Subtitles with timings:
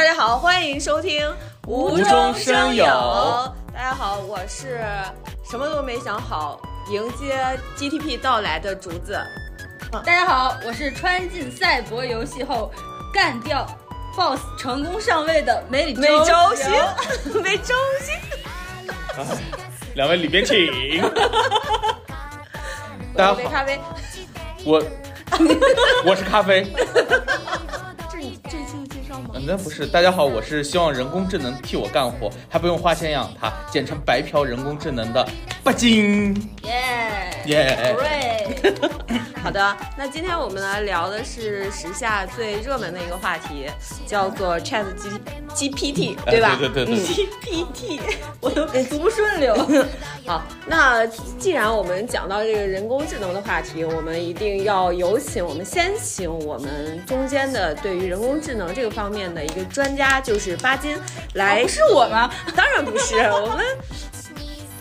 [0.00, 1.30] 大家好，欢迎收听
[1.66, 2.86] 无中生有
[3.70, 4.80] 大家好，我是
[5.44, 6.58] 什么都没想好，
[6.90, 7.38] 迎接
[7.76, 9.20] GTP 到来的竹子。
[9.92, 12.72] 大家好，我是穿进赛博游戏后
[13.12, 13.66] 干掉
[14.16, 19.26] BOSS 成功上位的梅里每周行行，每周行。
[19.96, 21.02] 两位里边请。
[23.14, 23.78] 大家好，杯咖啡，
[24.64, 24.82] 我
[26.08, 26.72] 我是咖啡。
[29.34, 29.86] 嗯，那不是。
[29.86, 35.26] 大家好，我是希望人工智能替我干活，还不用花钱养它，简称白嫖人工智能的
[35.62, 36.34] 巴金。
[36.64, 37.96] 耶耶
[39.42, 43.64] 好的，那今天我们来聊的是时下最热门的一个话题，
[44.06, 44.84] 叫做 Chat
[45.54, 46.56] G GPT，哎对吧？
[46.58, 48.00] 对对对对嗯 GPT，
[48.40, 49.56] 我都读不顺溜。
[50.26, 51.06] 好，那
[51.38, 60.96] 既然我们讲到这个人工智能的话题，我们一定要有请我们先请我们中间的对于人工智能这个方面的一个专家，就是巴金
[61.34, 61.62] 来。
[61.62, 62.30] 不是我吗？
[62.54, 63.64] 当然不是，我们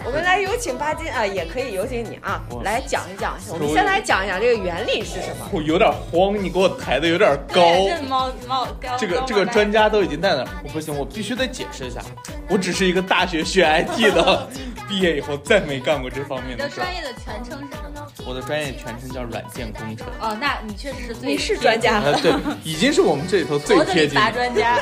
[0.06, 3.38] 我们来有请巴金啊，也可以有请你啊，来讲一讲。
[3.50, 5.50] 我们先来讲一讲这个原理是什么。
[5.52, 7.62] 我有点慌，你给我抬的有点高。
[7.62, 12.00] 这猫猫高这个这个专家都已经在那儿，我不行，我必须得解释一下，
[12.50, 14.48] 我只是一个大学学 IT 的，
[14.90, 16.96] 毕业以后再没干过这方面你的的事儿专。
[16.96, 18.08] 业的全称是什么？
[18.26, 20.08] 我的专业全称叫软件工程。
[20.20, 24.20] 哦，那你确实是最你是专家呃，对，已经是我们这里头最贴近的。
[24.20, 24.80] 拔专家。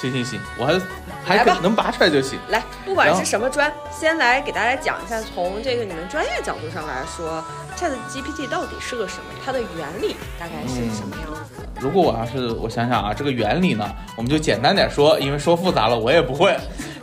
[0.00, 2.38] 行行行，我还还可能拔出来就行。
[2.50, 7.42] 来，不管是什么专，先来给大家讲一下，从这个你们专业角度上来说
[7.76, 9.24] ，Chat GPT 到底是个什么？
[9.44, 11.68] 它的原理大概是什么样子的？
[11.80, 13.84] 如果我要是我想想啊，这个原理呢，
[14.16, 16.56] 我们就简单点说，因为说复杂了我也不会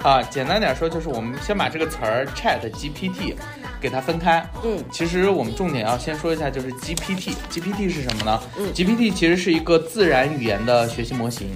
[0.06, 0.22] 啊。
[0.22, 3.36] 简单点说，就是我们先把这个词儿 Chat GPT
[3.82, 4.48] 给它分开。
[4.64, 7.34] 嗯，其实我们重点要先说一下，就是 GPT。
[7.50, 8.40] GPT 是什么呢？
[8.58, 11.48] 嗯 GPT 其实是一个自然语言的学习模型，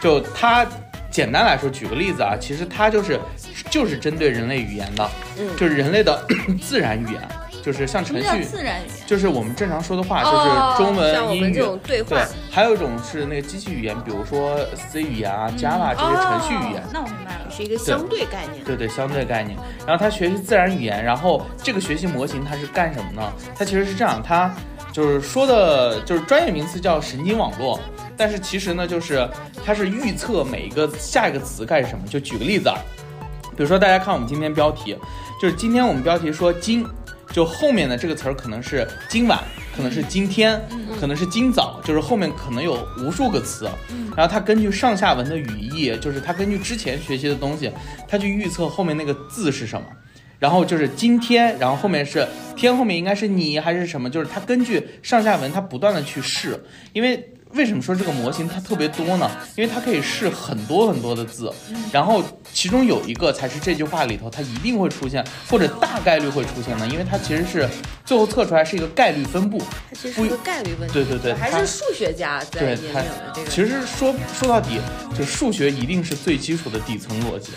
[0.00, 0.66] 就它
[1.10, 3.18] 简单来说，举个例子啊，其实它就是
[3.70, 6.24] 就是针对人类语言的，嗯就是人类的
[6.62, 7.20] 自然语言，
[7.62, 8.44] 就是像程序。
[8.44, 9.06] 自然语言？
[9.06, 16.90] 就是我们正常说的话，哦就是中文、英语对话对，还有一种是那个机器语言，比如说 C 语言啊、Java 这些程序语言哦。
[16.92, 17.50] 那我明白了。
[17.50, 18.64] 是一个相对概念。
[18.64, 19.58] 对对，相对概念。
[19.86, 23.32] 然后它学习自然语言，然后这个学习模型它是干什么呢？
[23.56, 24.54] 它其实是这样，它
[24.92, 27.78] 就是说的，就是专业名词叫神经网络，
[28.16, 29.28] 但是其实呢，就是
[29.64, 32.06] 它是预测每一个下一个词干什么。
[32.06, 32.76] 就举个例子啊，
[33.56, 34.96] 比如说大家看我们今天标题，
[35.40, 36.86] 就是今天我们标题说今，
[37.32, 39.38] 就后面的这个词儿可能是今晚，
[39.76, 40.60] 可能是今天，
[41.00, 43.68] 可能是今早，就是后面可能有无数个词。
[44.16, 47.70] 然后它根据上下文的语义，就是它根据之前学习的东西，
[48.08, 49.86] 它去预测后面那个字是什么。
[50.38, 52.26] 然后就是今天，然后后面是
[52.56, 54.08] 天，后面应该是你还是什么？
[54.08, 56.58] 就是它根据上下文，它不断的去试。
[56.92, 59.30] 因为为什么说这个模型它特别多呢？
[59.56, 61.52] 因为它可以试很多很多的字，
[61.92, 62.22] 然后
[62.52, 67.68] 其中有一个才是这句话里头它一定会出现，或者大概率会出现的，因为它其实是
[68.04, 69.58] 最后测出来是一个概率分布。
[69.58, 70.94] 它其实是一个概率问题。
[70.94, 73.50] 对对对，还是数学家在对研究它的这个。
[73.50, 74.80] 其实说说到底，
[75.18, 77.52] 就数学一定是最基础的底层逻辑，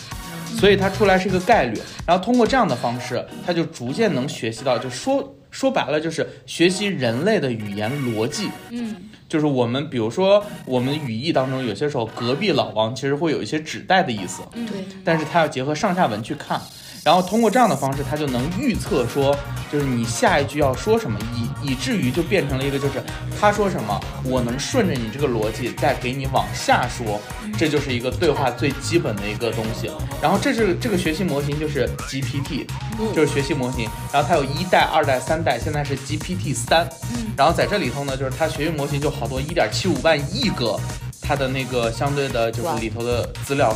[0.59, 8.50] 所以它出来是一个概率，然后通过这样的方式，它就逐渐能学习到，就说说白了就是学习人类的语言逻辑。
[8.72, 8.96] 嗯，
[9.30, 16.59] 就是我们比如说我们语义当中有些时候隔壁老王其实会有一些指代的意思，对，但是它要结合上下文去看，
[17.03, 19.36] 然后通过这样的方式，它就能预测说，
[19.72, 23.03] 就是你下一句要说什么，以以至于就变成了一个，就是
[23.40, 27.19] 他说什么，我能顺着你这个逻辑再给你往下说，
[27.58, 29.91] 这就是一个对话最基本的一个东西。
[30.22, 32.66] 然后这是这个学习模型就是 GPT，
[33.14, 36.88] 就是学习模型，然后它有一代、二代、三代，现在是 GPT 三，
[37.35, 40.80] 然后在这里头呢，就是它学习模型就好多一点七五万亿个。
[41.25, 43.74] 它的那个相对的，就是里头的资料、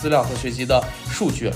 [0.00, 0.80] 资料和学习的
[1.10, 1.50] 数据，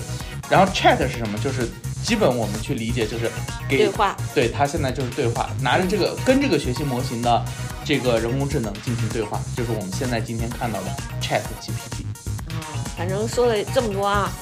[0.50, 1.38] 然后 Chat 是什么？
[1.38, 1.68] 就是
[2.02, 3.30] 基本我们去理解，就是
[3.68, 4.16] 给对话。
[4.34, 7.44] 对它现在就是对话，拿着这个跟这个学习模型的
[7.84, 10.86] 这个人工智能进行对话，就是我们现在今天看到的
[11.20, 12.04] Chat GPT。
[12.48, 12.56] 啊
[12.96, 14.32] 反正说了这么多啊，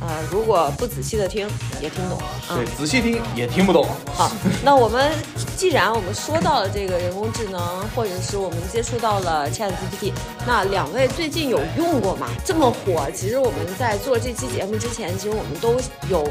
[0.00, 1.46] 呃，如果不仔细的听
[1.80, 2.18] 也听不懂
[2.48, 3.86] 啊对。，仔细听也听不懂。
[4.14, 4.32] 好，
[4.64, 5.12] 那我们
[5.56, 7.60] 既然我们说到了这个人工智能，
[7.94, 10.12] 或者是我们接触到了 Chat GPT，
[10.46, 12.28] 那两位最近有用过吗？
[12.44, 16.26] 这么火，其实我们在做这期节目之前，其实我们都有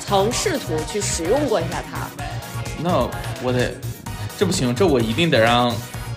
[0.00, 2.08] 曾试图去使用过一下它。
[2.82, 3.06] 那
[3.42, 3.74] 我得，
[4.38, 5.70] 这不行，这我一定得让。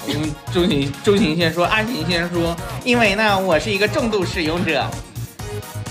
[0.08, 4.88] 嗯，周行周行先说，安行先说，因为呢，我是一个重度使用者。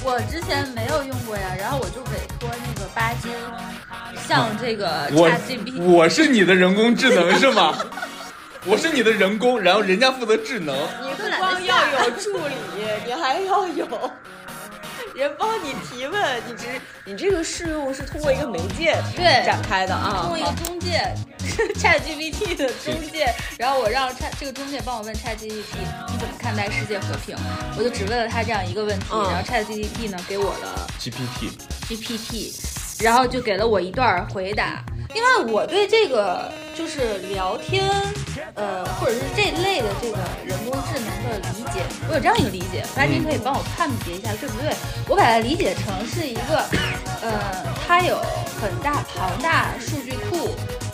[0.02, 3.30] 我之前没有用过呀，然后我就委托那个巴金，
[4.28, 5.08] 向这个
[5.80, 7.74] 我是你的人工智能是吗？
[8.66, 10.74] 我是你的人工，然后人家负责智能。
[11.02, 12.54] 你不光要有助理，
[13.06, 13.86] 你还要有
[15.14, 16.66] 人帮你提问，你只
[17.04, 21.14] 你这个试用是通过一个媒介对展开的啊通过一个中介，
[21.78, 25.78] ChatGPT 的中介，然后我让 Chat 这个中介帮我问 ChatGPT
[26.08, 27.36] 你怎么看待世界和平，
[27.78, 34.84] 我就只问了他这样一个问题，嗯然后 ChatGPT 呢给我了 GPT，GPT，然后就给了我一段回答。
[35.14, 37.88] 因为我对这个就是聊天，
[38.54, 44.74] 呃，或者是这类的这个人工智能的理解，我有这样一个理解，大家您可以帮我判别一下对不对？
[45.08, 46.66] 我把它理解成是一个，
[47.22, 48.18] 呃，它有
[48.60, 50.50] 很大庞大数据库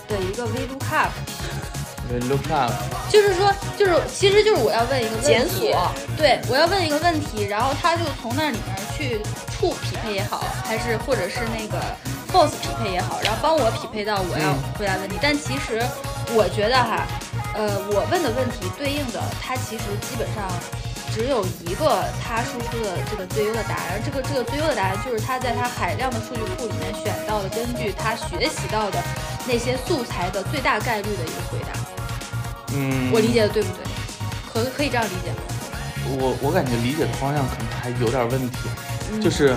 [0.06, 2.70] 的一个 VLOOKUP，look up，
[3.10, 9.22] 就是说，就是其实就是我要问一个问题检索，对我要问一个问题，然后它就从那里面去
[9.58, 11.80] 处匹配也好，还是或者是那个
[12.32, 15.18] false 匹配也好，然后帮我匹配到我要回答问题。
[15.20, 15.82] 但其实
[16.32, 17.06] 我觉得哈，
[17.54, 20.48] 呃，我问的问题对应的，它其实基本上
[21.12, 24.00] 只有一个它输出的这个最优的答案。
[24.04, 29.02] 这个这个最优的答案就是它在它海量的数据库里面选到的，根据它学习到的
[29.46, 31.72] 那些素材的最大概率的一个回答。
[32.72, 33.84] 嗯，我理解的对不对？
[34.52, 35.42] 可可以这样理解吗？
[36.18, 38.89] 我我感觉理解的方向可能还有点问题，嗯
[39.20, 39.54] 就是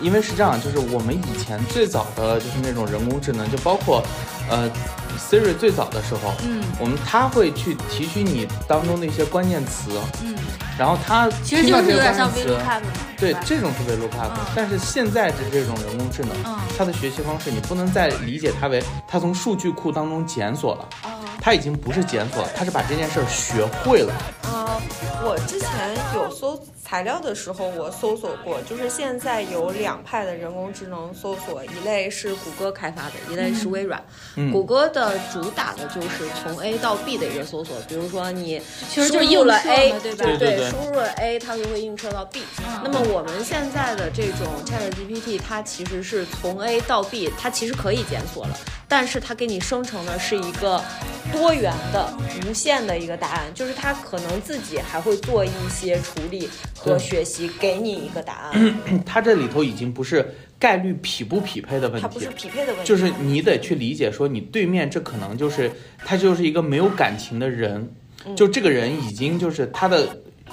[0.00, 4.02] 因为是这样，就是我们以前最早的就是那种人工智能，就包括
[4.50, 4.70] 呃
[5.18, 9.90] Siri 最早的时候，嗯我们它会去提取你当中的一些关键词，
[10.22, 10.34] 嗯，
[10.78, 12.82] 然后它其实是有点像关
[13.18, 21.08] 对，这种是 VLOOKUP，、嗯但是现在的这种人工智能，嗯它的学习方式你不能再理解它为它从数据库当中检索了，哦，
[21.40, 24.12] 它已经不是检索了，它是把这件事儿学会了。
[24.44, 24.80] 啊，
[25.24, 25.68] 我之前
[26.14, 26.56] 有搜
[26.88, 34.02] 材料的时候，我搜索过，就是现在有两派的人工智能搜索，一类是谷歌开发的，一类是微软。
[34.36, 38.58] 嗯谷歌的主打的就是从 A 到 B 的一个搜索，比如说你
[38.88, 42.40] 其实就是输入了 A，对吧对对对输入了 A，它就会映射到 B。
[42.66, 48.56] 嗯那么我们现在的这种 ChatGPT，它其实是从 A 到 B，它其实可以检索了，
[48.88, 50.82] 但是它给你生成的是一个
[51.30, 52.10] 多元的、
[52.46, 58.74] 无限的一个答案，就是它可能自己还会做一些处理和学习，给你一个答案。
[59.04, 65.70] 它这里头已经不是概率匹不匹配的问题它不是，匹配的问题，就是你得去理解说，你对面这可能就是
[66.04, 67.88] 他就是一个没有感情的人，
[68.36, 70.08] 就这个人已经就是他的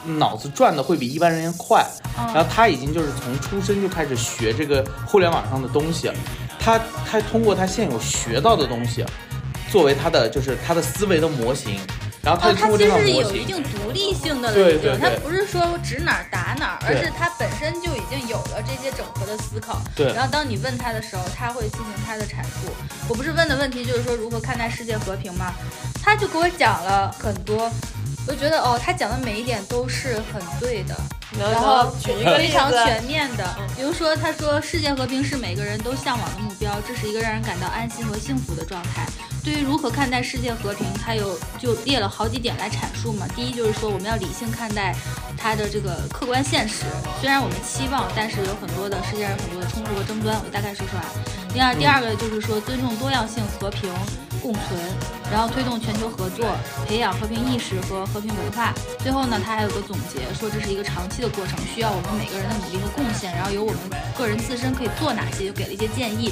[0.06, 1.86] 脑子转的会比一般人快，
[2.16, 6.12] 然后他已经就是从出生就开始学这个互联网上的东西，
[6.60, 9.04] 他他通过他现有学到的东西，
[9.72, 11.80] 作为他的就是他的思维的模型，
[12.26, 13.46] 然后他其实是有一。
[13.46, 19.80] 定独立性的了，已经，对对对它不是说指哪儿打哪儿，而是它本身就已经有了这些整合的思考。
[19.96, 22.74] 对然后当你问他的时候，他会进行他的阐述。
[23.08, 25.54] 我不是问的问题就是说如何看待世界和平吗？
[26.04, 27.72] 他就给我讲了很多，
[28.28, 30.96] 我就觉得哦，他讲的每一点都是很对的。
[31.38, 33.44] 然后举一个非常，全面的，
[33.76, 39.06] 比如说他说世界和平是每个人都向往的目标，这是一个让人感到安心和幸福的状态。
[39.44, 43.28] 对于如何看待世界和平，他有就列了好几点来阐述嘛。
[43.36, 44.96] 第一就是说我们要理性看待
[45.38, 46.86] 它的这个客观现实，
[47.20, 51.04] 虽然我们期望，但是有很多的世界上有很多的冲突和争端，我大概说出来。
[51.54, 53.92] 第二，第二个就是说尊重多样性、和平
[54.46, 54.80] 共存，
[55.32, 56.56] 然后推动全球合作，
[56.88, 58.72] 培养和平意识和和平文化。
[59.00, 63.80] 最后呢，他还有个总结，说这是一个长期的过程，需要我们每个人的努力和贡献，然后有我们
[64.16, 66.32] 个人自身可以做哪些，就给了一些建议。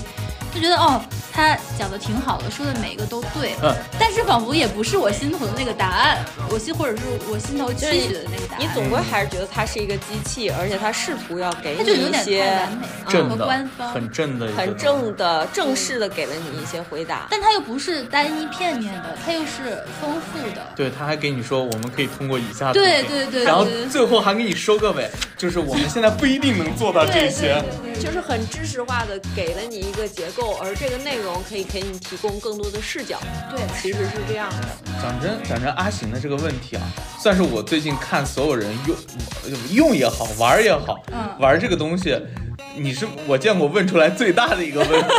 [0.53, 8.62] 就觉得哦，他讲的挺好的，说的每一个都对，嗯但是仿佛也不是我心头的那个答案，我心或者是我心头就是期许的那个答案。
[8.62, 17.27] 你总归还是觉得它是一个机器，而且它试图要给你一些完美，和正的官方，很正的很正的、正式的给了你一些回答。
[17.31, 20.62] 但它又不是单一片面的，它又是丰富的。
[20.75, 27.63] 对，他还给你说我们可以通过以下对对对然后最后还给你收个尾，就是我们现在不一定能做到这些。
[28.00, 33.19] 就是很知识化的给了你一个结构，而这个内容可以给你提供更多的视角。
[33.50, 34.69] 对，其实是这样的。
[35.01, 36.81] 讲真，讲真，阿行的这个问题啊，
[37.19, 38.97] 算是我最近看所有人用
[39.71, 42.17] 用也好，玩也好，嗯玩这个东西，
[42.75, 45.13] 你是我见过问出来最大的一个问题。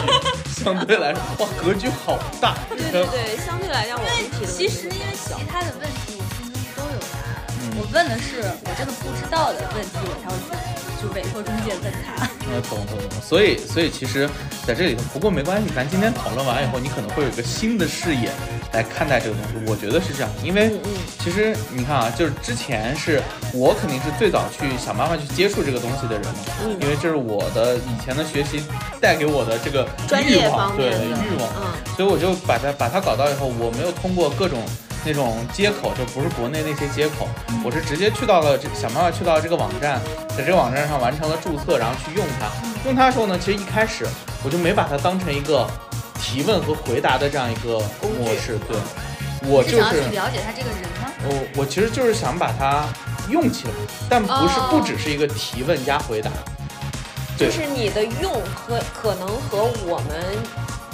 [0.64, 2.56] 相对来说，哇，格局好大。
[2.70, 7.34] 对对对，相对来讲，我们提的其实因为其他的问题我心中都有答案，
[7.76, 12.24] 我问的是我真的不知道的问题，我才会去就委托中介问他。
[12.52, 13.20] 呃，懂懂懂。
[13.20, 14.30] 所以，所以其实
[14.66, 18.30] 在这里头，不过没关系，咱今天讨论完以后，你可能会有一个新的视野
[18.72, 19.70] 来看待这个东西。
[19.70, 20.72] 我觉得是这样，因为
[21.18, 26.76] 其实你看啊，就是之前是我肯定是最早去想办法去接触这个东西的人嘛，嗯。
[26.80, 28.64] 因为这是我的以前的学习
[29.00, 29.86] 带给我的这个
[30.24, 31.94] 欲望，对欲望，嗯。
[31.94, 34.58] 所以我就把它把它搞到以后，我没有通过各种
[35.04, 37.28] 那种接口，就不是国内那些接口，
[37.62, 40.00] 我是直接去到了这想办法去到这个网站，
[40.36, 42.48] 在这个网站上完成了注册，然后去用它。
[42.84, 44.06] 用它的时候呢，其实一开始
[44.44, 45.66] 我就没把它当成一个
[46.20, 47.78] 提问和回答的这样一个
[48.18, 48.76] 模式，对
[49.48, 51.12] 我是就是想要去了解他这个人吗？
[51.26, 52.84] 我我其实就是想把它
[53.30, 53.72] 用起来，
[54.08, 56.30] 但不是哦不只是一个提问加回答，
[57.38, 60.36] 对就是你的用和可能和我们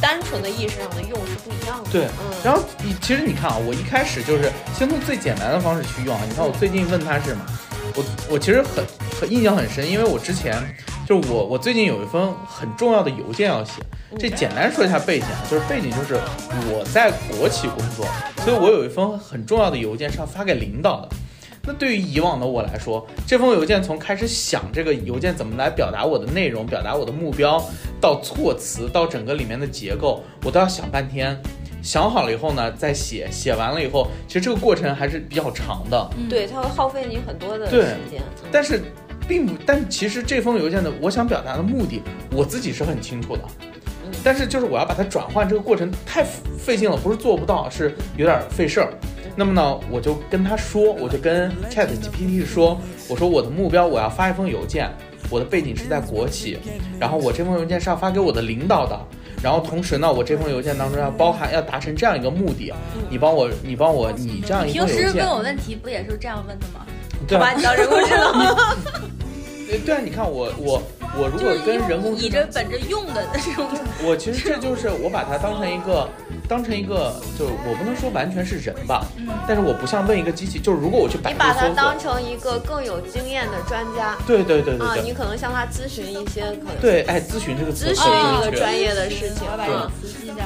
[0.01, 1.91] 单纯的意识上的用是不一样的。
[1.91, 6.23] 对嗯，然后你其实你看啊，我一开始就是先从最简单的方式去用啊。
[6.29, 7.45] 你看我最近问他是什么，
[7.97, 8.85] 我我其实很
[9.21, 10.57] 很印象很深，因为我之前
[11.11, 13.83] 就是我我最近有一封很重要的邮件要写。
[14.17, 16.15] 这简单说一下背景啊，就是背景就是
[16.73, 18.07] 我在国企工作，
[18.45, 21.09] 所以我有一封很重要的邮件是要发给领导的。
[21.65, 27.61] 那对于以往的我来说，这封邮件从开始想这个邮件怎么来表达我的内容、表达我的目标，
[28.01, 31.37] 到措辞，到整个里面的结构，我都要想半天。
[31.83, 36.09] 想好了以后呢，再写，写完了以后，其实这个过程还是比较长的。
[36.17, 37.77] 嗯对，它会耗费你很多的时
[38.09, 38.21] 间。
[38.21, 38.81] 嗯但是，
[39.31, 43.43] 并不，但其实这封邮件的我想表达的目的，我自己是很清楚的。
[44.05, 46.23] 嗯但是就是我要把它转换这个过程太
[46.59, 48.93] 费劲了，不是做不到，是有点费事儿。
[49.35, 54.91] 那么呢，我就跟他说，我就跟 Chat GPT 说，我说我的目标我要发一封邮件，
[55.31, 56.59] 我的背景是在国企，
[56.99, 59.01] 然后我这封邮件是要发给我的领导的。
[59.43, 62.75] 然后同时呢，我这封邮件当中要包含要达成这样一个目的，
[63.09, 66.85] 你帮我，你帮我，你这样一平封邮件平时问，我问题不也是这样问的吗？
[67.27, 68.77] 对吧你当人工智能吗？
[69.71, 70.83] 对对啊，你看我我
[71.17, 73.69] 我如果跟人工智能本着用的这种，
[74.03, 76.09] 我其实这就是我把它当成一个，
[76.51, 89.47] 当成一个，就是我不能说完全是人吧，嗯但是我不像问一个机器，就是如果我去百你把它度搜索，当成一个更有经验的专家对对对对啊，对，你可能向他咨询一些可能对，哎，咨询这个词咨询一个专业的事情。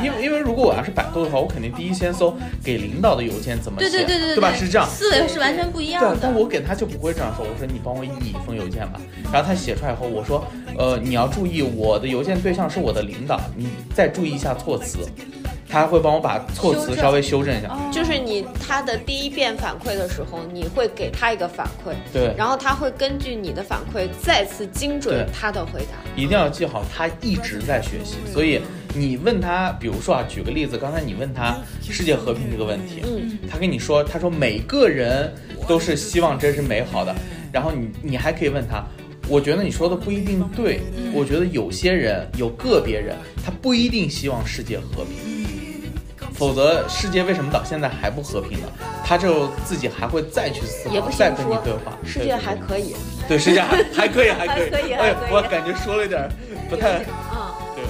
[0.03, 4.53] 因为因为如果我要是百度的话，我肯定第一先搜给领导的邮件怎么写，对对对对吧？
[4.53, 4.87] 是这样。
[4.87, 7.47] 思维是完全不一样对啊的。，但我给他就不会这样说。
[7.47, 9.01] 我说你帮我拟一封邮件吧，
[9.33, 10.45] 然后他写出来以后，我说，
[10.77, 14.99] 呃，你要注意，我的邮件对象是我的领导，你再注意一下措辞。
[15.75, 17.67] 他还会帮我把措辞稍微修正一下。
[17.67, 17.91] 哦。
[17.93, 25.99] 就是你他的第一遍反馈的时候，你会给他一个反馈，对，然后他会根据你的反馈再次精准他的回答。
[26.15, 28.61] 一定要记好，他一直在学习，所以
[28.95, 35.35] 你问他，比如说啊，举个例子，刚才你问他世界和平这个问题，嗯，他跟你说，他说每个人
[35.67, 37.13] 都是希望真是美好的，
[37.51, 38.85] 然后你你还可以问他，
[39.29, 40.81] 我觉得你说的不一定对，
[41.13, 45.35] 我觉得有些人有个别人他不一定希望世界和平。
[46.35, 48.69] 否则，世界为什么到现在还不和平呢？
[49.05, 51.97] 他就自己还会再去思考，再跟你对话。
[52.05, 52.95] 世界还可以，
[53.29, 56.31] 对世界还 还可以，还可以，还可以我感觉说了一点儿
[56.69, 56.99] 不太
[57.31, 57.85] 啊、对。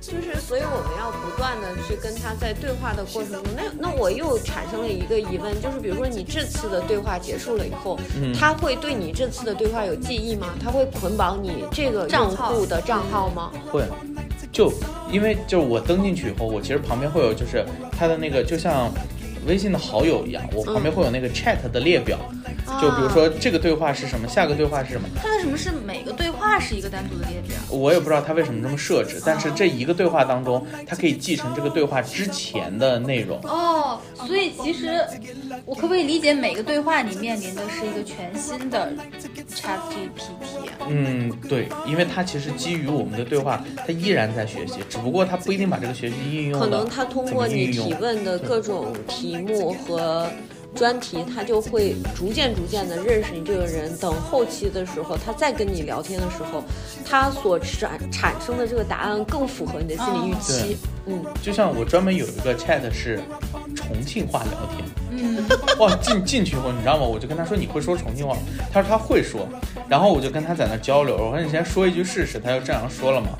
[0.00, 10.48] 就是，所以我们要不断的去跟他在对话的过程中，那那我又产生了一个疑问，就是比如说你这次的对话结束了以后，嗯他会对你这次的对话有记忆吗？
[10.62, 13.52] 他会捆绑你这个账户的账号吗？
[13.70, 13.84] 会，
[14.52, 14.72] 就
[15.10, 18.92] 因为就是我登进去以后，我其实旁边会有就是它的那个就像
[19.46, 22.18] 微信的好友一样，我旁边会有那个 chat 的列表，
[22.80, 27.56] 就比如说这个对话是什么，下个对话是什么，它为什么是每个对话是一个单独的列表？
[27.70, 33.40] 我也不知道它为什么这么设置，但是这一个对话当中，它可以继承这个对话之前的内容。
[33.44, 35.04] 哦，所以其实
[35.64, 38.92] 我可不可以理解每个对话你面临的是一个全新的
[39.54, 40.86] Chat GPT 啊？
[40.88, 48.92] 嗯，对，因为它其实基于我们的对话，它依然在学习，只不过它不一定把这个学习应用了可能它通过你提问的各种
[49.30, 50.28] 题目和
[50.74, 53.96] 专题，他就会逐渐逐渐的认识你这个人。
[53.98, 56.62] 等后期的时候，他再跟你聊天的时候，
[57.04, 60.76] 他所产产生的这个答案更符合你的心理预期。
[61.06, 63.20] 嗯，就像我专门有一个 chat 是
[63.74, 65.44] 重庆话聊天，嗯，
[65.78, 67.04] 哇，进进去后，你知道吗？
[67.04, 68.40] 我就跟他说你会说重庆话吗，
[68.72, 69.48] 他说他会说，
[69.88, 73.30] 然后我就跟他在那交流，我说你先说一句试试，他就这样说了嘛，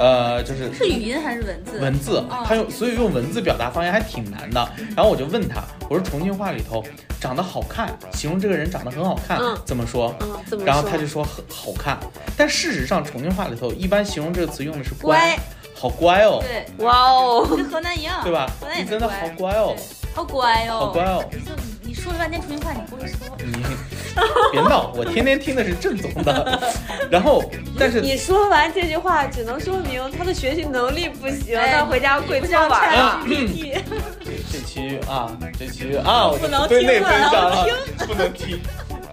[0.00, 1.78] 呃，就是是语音还是文字？
[1.78, 4.66] 文字哦，他用所以用文字表达方言还挺难的。
[4.96, 6.82] 然后我就问他，我说重庆话里头
[7.20, 10.14] 长得好看，形容这个人长得很好看，嗯怎么说？
[10.20, 11.98] 嗯怎么说然后他就说很好看，
[12.34, 15.38] 但事实上重庆话里头一般形容这个词用的是乖
[15.74, 21.24] 好乖哦，对，哇哦，跟河南一样，对吧河南也你真的好乖哦对好乖哦，好乖哦。
[21.32, 21.52] 你就
[21.82, 23.16] 你说了半天重庆话，你不会说。
[23.38, 23.52] 你
[24.52, 26.60] 别闹，我天天听的是正宗的。
[27.10, 27.42] 然后，
[27.78, 33.22] 但是你说完这句话，只能说明他的学习能力不行，哎他回家跪搓板了。
[33.26, 37.66] 这期啊，这期啊，我不能对内听了分享了
[37.98, 38.60] 不，不能听。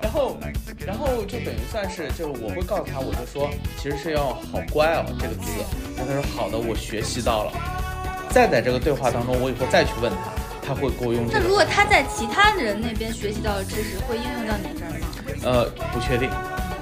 [0.01, 0.38] 然后，
[0.86, 5.50] 然后就等于算是，就是我会告诉他，我就说，其实是要好乖哦这个字。
[5.96, 7.51] 然后他说好的，我学习到了。
[8.30, 10.32] 再在这个对话当中，我以后再去问他，
[10.67, 11.39] 他会给我用这个。
[11.39, 15.07] 那如果他在其他人那边学习到的知识，会应用到你这儿吗？
[15.43, 16.29] 呃，不确定，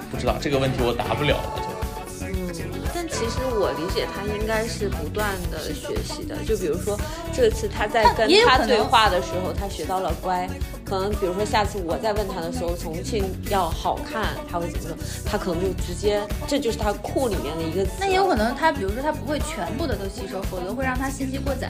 [0.10, 2.26] 不知道这个问题我答不了了就。
[2.26, 6.36] 嗯，但其实我理解他应该是不断的学习的。
[6.48, 7.00] 就比如说
[7.32, 10.50] 这次他在跟他对话的时候，他学到了乖。
[10.84, 14.96] 可能比如说下次我再问他的时候，重庆要好看，他会怎么说？
[15.26, 17.92] 他可能就直接这就是他库里面的一个词。
[18.00, 21.70] 那也有可能他，比如说他不会全部的都吸收，否则会让他信息过载，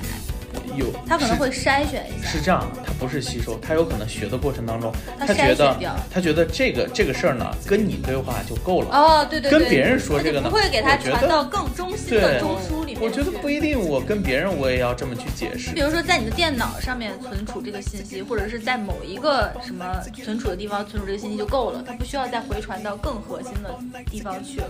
[0.75, 2.29] 有，他可能会筛选一下。
[2.29, 5.77] 是这样，他不是吸收，他有可能学的过程当中，他他觉得
[6.12, 8.89] 他觉得这个这个事儿呢，跟你对话就够了。
[8.91, 15.81] 哦，对对对，跟别人说这个呢不会给他传到更中心的中枢里面我觉得不一定，我跟别人我也要这么去解释比。
[15.81, 19.86] 如说，在你的电脑上面存储这个信息，或者是在某一个什么
[20.24, 23.75] 存储的地方存储这个信息就够了，他不需要再回传到更核心的
[24.10, 24.67] 地方去了。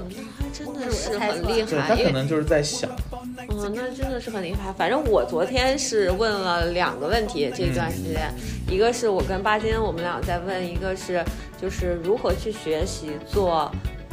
[0.53, 2.89] 真的是很厉害，他可能就是在想，
[3.49, 4.73] 嗯，那真的是很厉害。
[4.77, 8.33] 反正我昨天是问了两个问题，这段时间，
[8.67, 11.23] 一个是我跟巴金我们俩在问，一个是
[11.61, 13.71] 就是如何去学习做。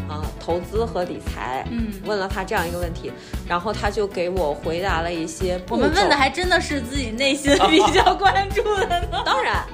[0.08, 3.10] 啊、投资和理财，嗯问了他这样一个问题，
[3.48, 5.58] 然后他就给我回答了一些。
[5.70, 9.22] 我们问的还真的是自己内心比较关注的呢。
[9.24, 9.64] 当然，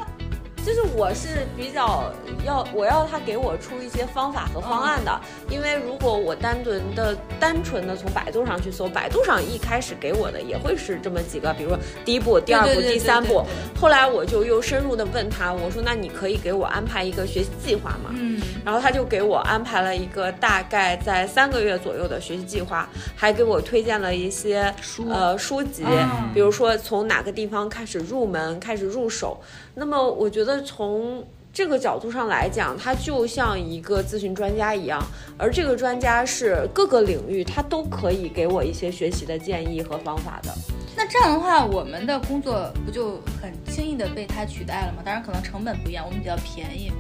[0.69, 2.13] 就是我是比较
[2.45, 13.43] 要我要他给我出一些方法和方案的，因为如果我单纯的单纯的从百度上去搜，百度上一开始给我的也会是这么几个，比如说第一步、第二步、第三步。
[13.81, 18.11] 后来我就又深入的问他，我说那你可以给我安排一个学习计划吗？
[18.11, 29.41] 嗯，然后他就给我安排了一个大概在三个月左右的学习计划，还给我推荐了一些书呃书籍，嗯比如说从哪个地方开始入门，开始入手。
[29.79, 35.01] 那么我觉得从这个角度上来讲，他就像一个咨询专家一样，
[35.39, 40.53] 而这个专家是各个领域他都可以给我一些学习的建议和方法的。
[40.97, 45.03] 那这样的话，我们的工作不就很轻易的被他取代了吗？
[45.05, 46.91] 当然，可能成本不一样，我们比较便宜。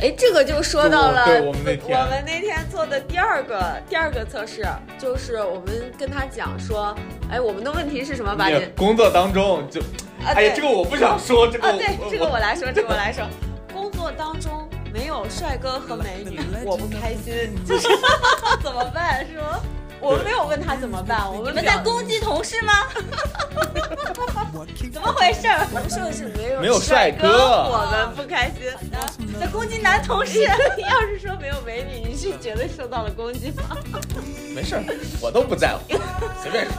[0.00, 4.66] 哎，这个就说到了对我们那天我们那天做的第二个第二个测试，
[4.98, 6.94] 就是我们跟他讲说，
[7.30, 8.34] 哎，我们的问题是什么？
[8.34, 13.24] 把你工作当中就，啊，哎呀，这个我不想说，这个啊，对，这个我来说，这个我来说。
[13.72, 17.88] 工作当中没有帅哥和美女，我不开心，就是
[18.62, 19.24] 怎么办？
[19.26, 19.60] 是吗？
[20.04, 22.72] 我们没有问他怎么办，我们你们在攻击同事吗？
[24.92, 25.48] 怎么回事？
[25.72, 28.70] 我们说的是没有没有帅哥，我们不开心。
[29.40, 30.42] 在攻击男同事？
[30.78, 33.76] 要是说没有美女，你是绝对受到了攻击吗？
[34.54, 34.84] 没事儿，
[35.20, 35.80] 我都不在乎，
[36.42, 36.72] 随便说。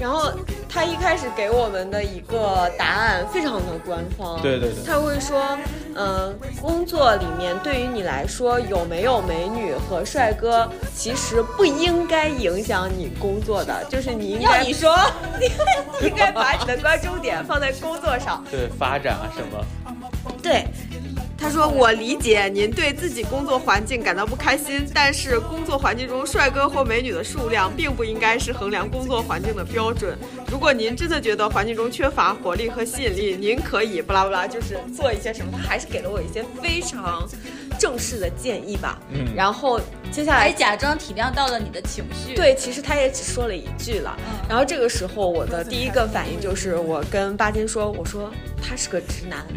[0.00, 0.32] 然后
[0.68, 4.82] 他一开始给我们的一个答案非常的官方，对对对。
[4.86, 5.58] 他会说，
[5.94, 14.96] 嗯、工作里面对于你来说有没有美女和帅哥，其实不应该影响你工作的，就是你应该要你说，
[15.38, 18.42] 你应该把你的关注点放在工作上。
[18.50, 19.64] 对发展啊什么，
[20.42, 20.64] 对，
[21.40, 30.18] 他说：“我理解您对自己工作环境感到不开心，但是工作环境中帅哥或美女的数量并不应该是衡量工作环境的标准。
[30.50, 35.50] 如果您真的觉得环境中缺乏活力和吸引力，您可以不拉不拉，就是做一些什么。
[35.56, 37.26] 他还是给了我一些非常
[37.78, 39.00] 正式的建议吧。
[39.10, 39.80] 嗯然后
[40.12, 44.14] 接下还来假装体谅到了你的情绪。，对，其实他也只说了一句了。
[44.18, 49.44] 嗯然后这个时候，我的第一个反应就是，我跟巴金说：“我说他是个直男。”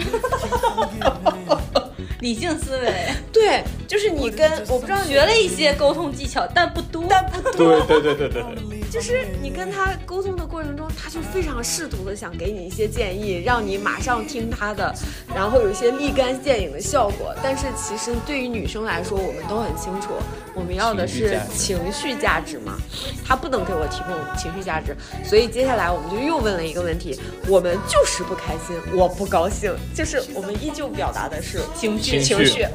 [2.20, 7.06] 理性思维，对，就是你跟我不知道学了一些沟通技巧，但不多。
[7.10, 14.96] 但不多，对对对对对对，就是你跟他沟通的过程中，他就非常试图的想给你一些建议，让你马上听他的，
[15.36, 17.36] 然后有一些立竿见影的效果。
[17.44, 20.14] 但是其实对于女生来说，我们都很清楚，
[20.56, 22.78] 我们要的是情绪价值嘛，
[23.26, 24.96] 他不能给我提供情绪价值。
[25.26, 32.66] 所以接下来我们就又问了一个问题，我们就是不开心，我不高兴，就是我们依旧表达的是情绪情绪。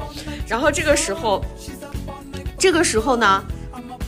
[0.47, 1.43] 然后这个时候，
[2.57, 3.43] 这个时候呢，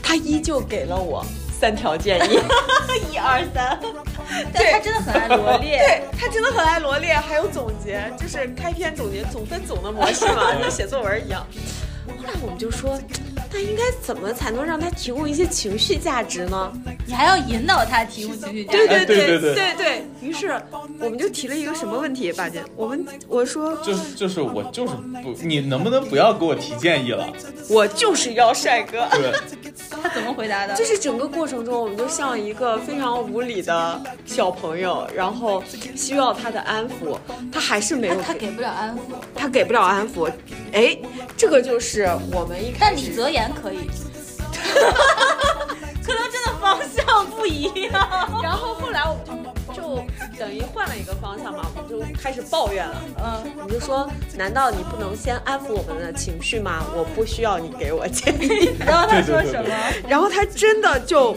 [0.04, 1.26] 他依旧给了我
[1.60, 2.40] 三条建议。
[3.12, 3.80] 一二三，
[4.54, 5.78] 对他真的很爱罗列。
[5.78, 11.46] 对他真的很爱罗列，还有总结，就是开篇总结总分总的模式嘛， 跟写作文一样。
[12.08, 13.00] 后来我们就说，
[13.54, 16.72] 那应该怎么才能让他提供一些情绪价值呢？
[17.06, 18.78] 你还要引导他提供情绪价值。
[18.78, 20.62] 哎对对对对对对于是
[21.00, 22.64] 我们就提了一个什么问题，八姐？
[22.76, 27.28] 我们我说就是就是我就是不，你能不能不要给我提建议了？
[27.70, 29.08] 我就是要帅哥。
[29.12, 29.32] 对，
[30.02, 30.76] 他怎么回答的？
[30.76, 35.64] 就是整个过程中，我们就像一个非常无理的小朋友，然后
[35.96, 37.18] 需要他的安抚，
[37.52, 39.00] 他还是没有他给不了安抚，
[39.36, 40.30] 他给不了安抚，
[40.72, 40.98] 哎，
[41.36, 43.90] 这个就是我们一开始但李泽言可以。
[46.04, 48.40] 可能真的方向不不一样。
[48.44, 50.04] 然后后来我们就就
[50.38, 53.02] 等于换了一个方向嘛，我们就开始抱怨了。
[53.18, 56.86] 嗯，我就说，难道你不能先安抚我们的情绪吗？
[56.96, 58.70] 我不需要你给我建议。
[58.80, 59.76] 然后他说对对对什么？
[60.08, 61.36] 然后他真的就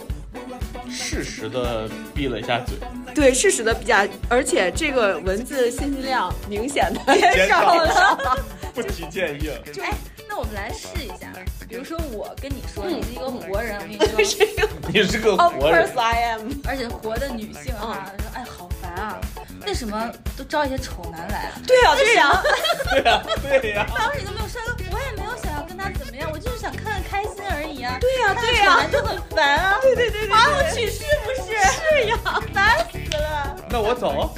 [0.89, 2.77] 适时的闭了一下嘴，
[3.15, 8.37] 对适时的闭下，而且这个文字信息量明显的减少了。
[8.75, 9.55] 不提建议了。
[9.81, 9.91] 哎，
[10.29, 11.33] 那我们来试一下，
[11.67, 16.51] 比如说我跟你说，嗯你是一个活人，我跟你说， 你是个 Of 活人 course，I am。
[16.67, 19.19] 而且活的女性啊，说哎好烦啊，
[19.65, 21.51] 为什么都招一些丑男来啊？
[21.67, 22.41] 对呀、对呀、
[22.91, 23.23] 对呀，
[23.61, 23.87] 对呀。
[23.97, 27.97] 当时你都没有帅哥，我也没有想要跟他怎么样，我就是想看看开心而已啊。
[27.99, 29.79] 对呀、看对呀、丑男就很烦啊。
[29.83, 31.57] 对对对对把我娶是不是？
[31.99, 32.17] 是呀。
[32.53, 33.55] 烦死了。
[33.69, 34.33] 那我走。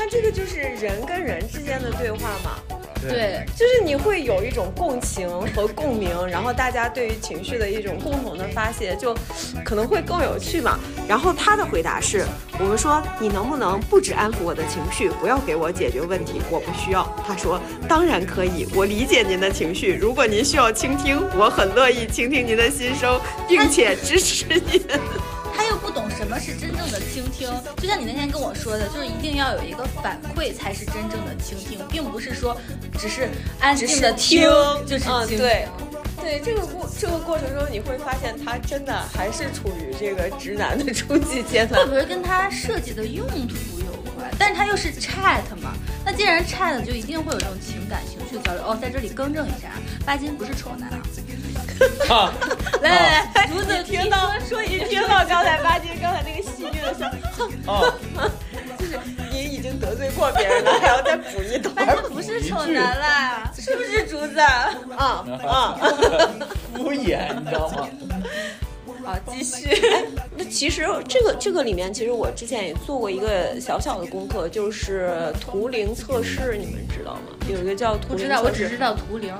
[0.00, 2.58] 你看，这个就是人跟人之间的对话嘛。
[3.02, 9.14] 对，就是你会有一种共情和共鸣，然后大家对于情绪的一种共同的发泄，就
[9.62, 10.78] 可能会更有趣嘛。
[11.06, 12.24] 然后他的回答是：
[12.58, 17.06] 我们说你能不能不只安抚我的情绪，不要给我解决问题，我不需要。
[17.26, 24.82] 他说当然可以，我理解您的情绪，如果您需要倾听，我很乐意倾听您的心声，并且支持您。
[25.90, 32.56] 不懂什么是真正的倾听，就像你那天跟我说的，就是一定要有一个反馈才是真正的倾听，并不是说
[32.96, 34.42] 只是安静的听
[34.86, 35.38] 就是嗯，倾听。
[35.38, 35.66] 对。
[36.22, 41.86] 对这个过这个过程中，你会发现他真的还是处于这个直男的初级阶段会。
[41.88, 44.30] 不会跟他设计的用途有关？
[44.38, 45.72] 但是他又是 chat 嘛，
[46.04, 48.62] 那既然 chat 就一定会有这种情感情绪的交流。
[48.64, 49.70] 哦，在这里更正一下，
[50.04, 51.00] 巴金不是丑男啊。
[52.10, 52.32] 啊，
[52.82, 57.08] 来 来来，竹子听到说一你听到刚才巴金刚才那个戏谑的声，
[57.66, 57.80] 啊，
[58.78, 58.98] 就是
[59.30, 64.38] 你已经得罪过别人了，还要再补一刀巴金不是丑男啦， 是不是竹子？
[64.40, 65.78] 啊啊！
[66.74, 67.88] 敷衍，你知道吗？
[69.04, 69.68] 好，继续。
[70.36, 77.36] 那其实这个这个里面，其实我之前也做过一个小小的功课，就是图灵测试，你们知道吗？
[77.48, 78.68] 有一个叫图不知道，我灵测试。
[78.68, 79.34] 只知道图灵。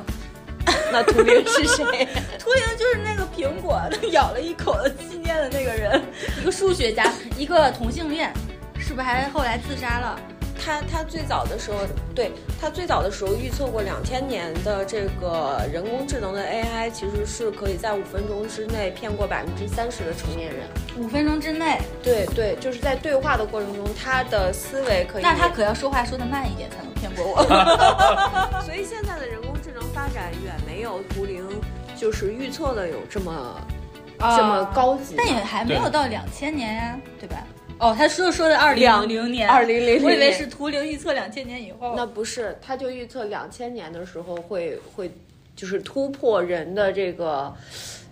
[0.92, 1.84] 那图灵是谁？
[2.38, 3.80] 图灵就是那个苹果
[4.12, 6.00] 咬了一口的纪念的那个人，
[6.40, 8.32] 一个数学家，一个同性恋，
[8.78, 10.20] 是不是还后来自杀了？
[10.62, 11.78] 他他最早的时候，
[12.14, 20.66] 对他最早的时候预测过两千年的这个人工智能的 AI，其实是可以在五分钟之内骗过百分之三十的成年人。
[20.98, 25.22] 五分钟之内，对对，就是在对话的过程中，他的思维可以。
[25.22, 27.42] 那他可要说话说的慢一点才能骗过我。
[28.62, 31.46] 所以现在的人工智能发展远没有图灵
[31.96, 33.60] 就是预测的有这么、
[34.18, 35.14] 这么高级。
[35.16, 37.38] 但也还没有到两千年呀，对吧？
[37.80, 41.94] 哦，他说说的二零两零年，二零零零，我以为是图灵预测两千年以后。
[41.96, 45.10] 那不是，他就预测两千年的时候会会
[45.56, 47.52] 就是突破人的这个。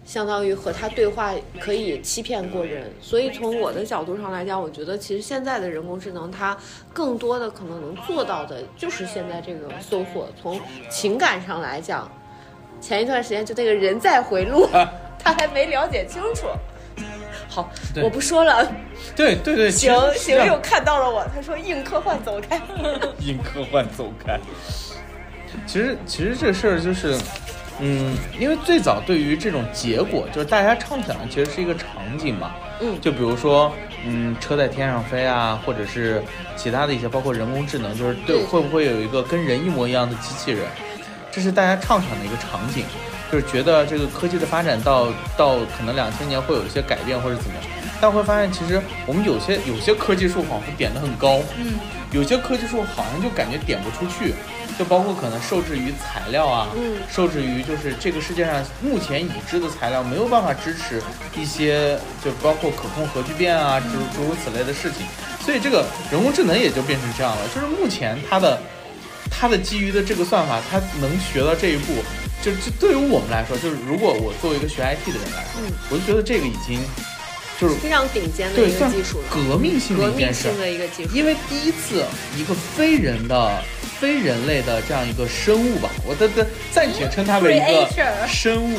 [0.07, 6.57] 相当于和他对话可以欺骗过人，所以从我的角度上来讲，我觉得其实现在的人工智能，它
[6.95, 10.27] 更多的可能能做到的就是现在这个搜索。
[10.41, 12.11] 从情感上来讲，
[12.81, 14.67] 前一段时间就那个人在回路，
[15.23, 16.47] 他还没了解清楚。
[17.49, 17.71] 好，
[18.03, 18.71] 我不说了。
[19.17, 22.61] 对对对，行行又看到了我，他说硬科幻走开。
[23.21, 24.39] 硬科幻走开。
[25.67, 27.17] 其实其实这事儿就是，
[27.81, 33.73] 嗯，因为最早对于这种结果，就是大家畅想的其实是一个场景嘛，嗯就比如说，
[34.05, 36.23] 嗯，车在天上飞啊，或者是
[36.55, 40.67] 其他的一些，包括人工智能，就是对对会不会有一个跟人一模一样的机器人，
[41.31, 42.85] 这是大家畅想的一个场景，
[43.31, 47.64] 就是觉得这个科技的发展到到可能两千年会有一些改变或者怎么样，
[48.01, 51.75] 但会发现其实我们有些有些科技树仿佛点得很高，嗯，
[52.12, 54.35] 有些科技树好像就感觉点不出去，
[54.79, 56.97] 就包括可能受制于材料啊，嗯。
[57.11, 61.03] 受制于就是这个世界上目前已知的材料没有办法支持
[61.37, 63.87] 一些，就包括可控核聚变啊，诸
[64.17, 65.07] 诸如此类的事情，
[65.41, 68.59] 所以这个人工智能也就变成这样了，就是目前它的
[69.31, 71.95] 它的基于的这个算法，它能学到这一步，
[72.43, 76.81] 就就对于我们来说，就是如果我作为一个学 IT 的人来说，嗯我就觉得这个已经
[77.61, 80.61] 就是非常顶尖的一个算技术了，革命性的革一件事命性。
[80.61, 81.11] 的一个技术。
[81.14, 82.05] 因为第一次
[82.37, 83.62] 一个非人的、
[84.01, 87.61] 非人类的这样一个生物吧，我的的暂且称它为一
[87.97, 88.79] 个生物，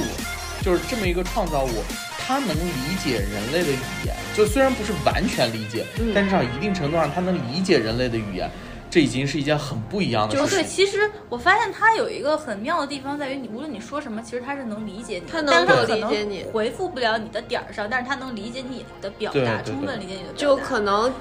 [0.64, 1.84] 就是这么一个创造物，
[2.18, 8.50] 它能理解人类的语言，就虽然不是完全理解，嗯但至少一定程度上它能理解人类的语言。
[8.90, 20.38] 这已经是一件很不一样的就是对，其实我发现他有一个很妙的地方，在于你无论你说什么，其实他是能理解你的，他能够但是可能理解你回复不了你的点儿上，但是他能理解你的表达，充分理解你的表达。
[20.38, 21.14] 就可能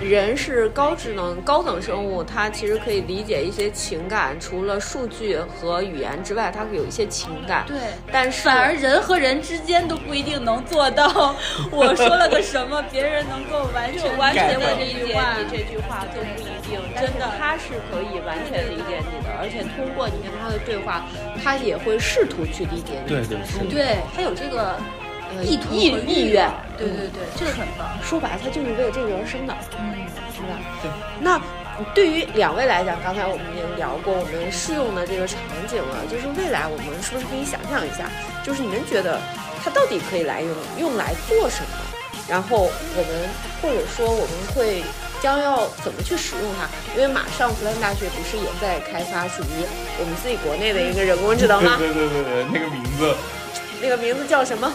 [0.00, 7.64] 人是高智能、高等生物，它其实可以理解一些情感，除了数据和语言之外，它会有一些情感。
[7.66, 7.76] 对，
[8.12, 11.36] 但是反而人和人之间都不一定能做到。
[11.70, 15.18] 我说了个什么，别人能够完全完全的的理解。
[15.38, 21.06] 你这句话都不一定，真的他是可以完全理解你的，而且通过你跟他的对话，
[21.42, 23.08] 他也会试图去理解你。
[23.08, 24.76] 对对是对他有这个
[25.36, 27.88] 呃意图意意愿，对对对，这个很棒。
[28.02, 29.54] 说白了，他就是为了这个而生的。
[29.78, 29.94] 嗯，
[30.34, 30.58] 是吧？
[30.82, 30.90] 对。
[31.20, 31.40] 那
[31.94, 38.10] 对于两位来讲，刚才我们已经聊过我们试用的这个场景了，就是未来我们是不是可以想象一下，
[38.44, 39.18] 就是你们觉得
[39.62, 41.76] 它到底可以来用用来做什么？
[42.28, 43.28] 然后我们
[43.60, 44.84] 或者说我们会
[45.20, 46.68] 将要怎么去使用它？
[46.94, 49.64] 因为马上复旦大学不是也在开发属于
[49.98, 51.76] 我们自己国内的一个人工智能吗？
[51.78, 53.16] 对对对对，那个名字
[53.82, 54.70] 那个名字叫什么？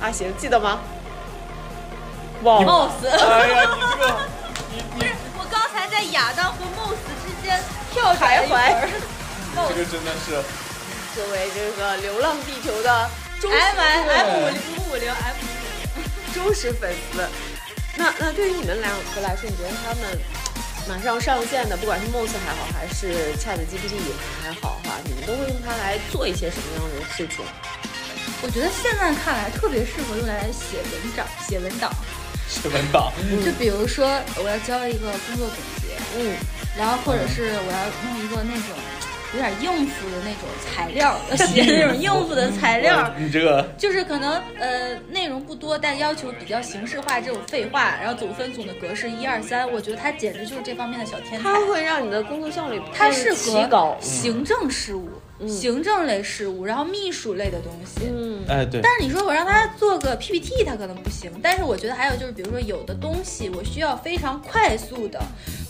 [0.00, 0.80] 阿行记得吗？
[2.42, 2.72] 忘了。
[2.72, 3.70] mouse，哎呀，
[4.70, 7.60] 你这个不是我刚才在亚当和 mouse 之间
[7.92, 8.74] 跳徘徊
[9.68, 10.40] 这个真的是
[11.16, 15.34] 作为这个《流浪地球》的忠实 M 粉 M 五零五五零 M
[16.32, 17.26] 忠实粉丝。
[17.96, 20.16] 那那对于你们两个来说，你觉得他们
[20.88, 23.98] 马上上线的，不管是 Mos 还好，还是 Chat GPT
[24.40, 27.44] 还好哈，你们都会用它来做一些什么样的事情？
[28.42, 31.92] 我觉得现在看来特别适合用来写文章、写文档。
[32.48, 33.12] 写文档，
[33.44, 34.08] 就比如说，
[34.42, 36.34] 我要交一个工作总结，嗯，
[36.78, 38.74] 然后或者是我要弄一个那种
[39.34, 43.12] 有点应付的那种材料，要写那种应付的材料。
[43.20, 51.52] 你这个就是可能呃内容不多，但要求比较形式化这种废话，然后总分总的格式一二三，我觉得它简直就是这方面的小天才。
[51.52, 53.98] 它会让你的工作效率它适提高合。
[54.00, 55.10] 行政事务、
[55.46, 58.08] 行政类事务，然后秘书类的东西。
[58.10, 61.30] 嗯，哎对，但是你说我让他做个 PPT，他可能不行。
[61.42, 65.20] 但是我觉得还有就是，比如说有的东西我需要非常快速的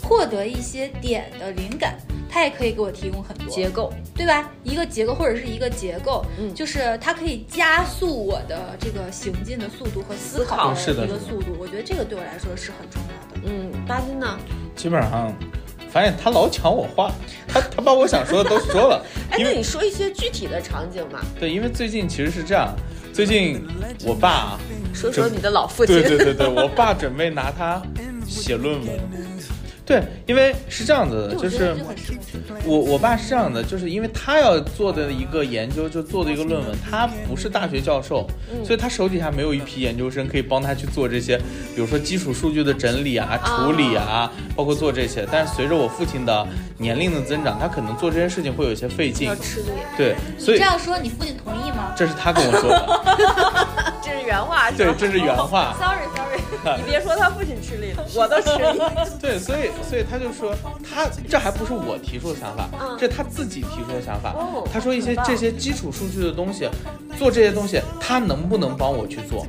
[0.01, 1.97] 获得一些点的灵感，
[2.29, 4.49] 他也可以给我提供很多结构，对吧？
[4.63, 11.55] 一个结构或者是一个结构，嗯就是它可以加速我的这个行进的速度和思考的一个速度。
[11.59, 13.41] 我觉得这个对我来说是很重要的。
[13.45, 14.37] 嗯，巴金呢？
[14.75, 15.33] 基本上
[15.91, 17.11] 发现他老抢我话，
[17.47, 21.19] 他他把我想说的都说了， 哎，那你说一些具体的场景嘛？
[21.39, 22.75] 对，因为最近其实是这样，
[23.13, 23.65] 最近
[24.05, 24.59] 我爸啊，
[24.93, 25.95] 说说你的老父亲。
[25.95, 27.81] 对对对对，我爸准备拿他
[28.27, 28.99] 写论文。
[29.89, 31.75] 对，因为是这样子的，就是
[32.63, 38.27] 我我我爸是这样的，就是因为他要做的一个研究，就做的一个论文，他不是大学教授，
[38.63, 41.35] 所以他手底下没有一批研究生可以帮他去做这些，
[41.73, 45.27] 比如说基础数据的整理啊、处理啊，包括做这些。
[45.31, 46.47] 但是随着我父亲的
[46.77, 49.27] 年龄的增长，他可能做这些事情会有一些费劲。
[49.27, 51.95] 要，吃力，对，所以这样说，你父亲同意吗？
[51.97, 55.75] 这是他跟我说的， 这是原话，对，这是原话。
[55.79, 56.28] ？Sorry Sorry，
[56.77, 58.81] 你别说他父亲吃力了，我都吃力。
[59.21, 64.33] 对，所以所以他就说，他这还不是我提出的想法，嗯这他自己提出的想法。
[64.33, 66.69] 哦他说一些这些基础数据的东西，
[67.17, 69.45] 做这些东西，他能不能帮我去做？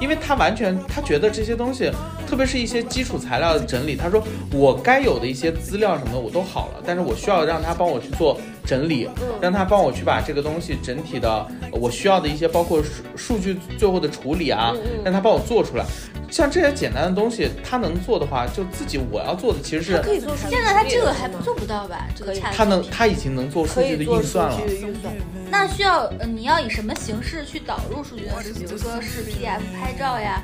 [0.00, 1.90] 因为他完全他觉得这些东西，
[2.26, 4.22] 特别是一些基础材料的整理，他说
[4.52, 9.08] 我该有的一些资料什么的我都好了，但是我需要让他帮我去做整理，
[9.40, 14.72] 让他帮我去把这个东西整体的我需要的一些包括数数据最后的处理啊，
[15.04, 15.84] 让他帮我做出来。
[16.30, 22.06] 像这些简单的东西，他能做的话，就自己我要做的其实是可以做数据现在他这个还做不到吧？
[22.16, 24.60] 这个可以他能，他已经能做数据的可以做数运算了。
[24.66, 25.14] 据运算。
[25.50, 28.32] 那需要呃，你要以什么形式去导入数据呢？
[28.42, 30.42] 是比如说是 PDF 拍照呀、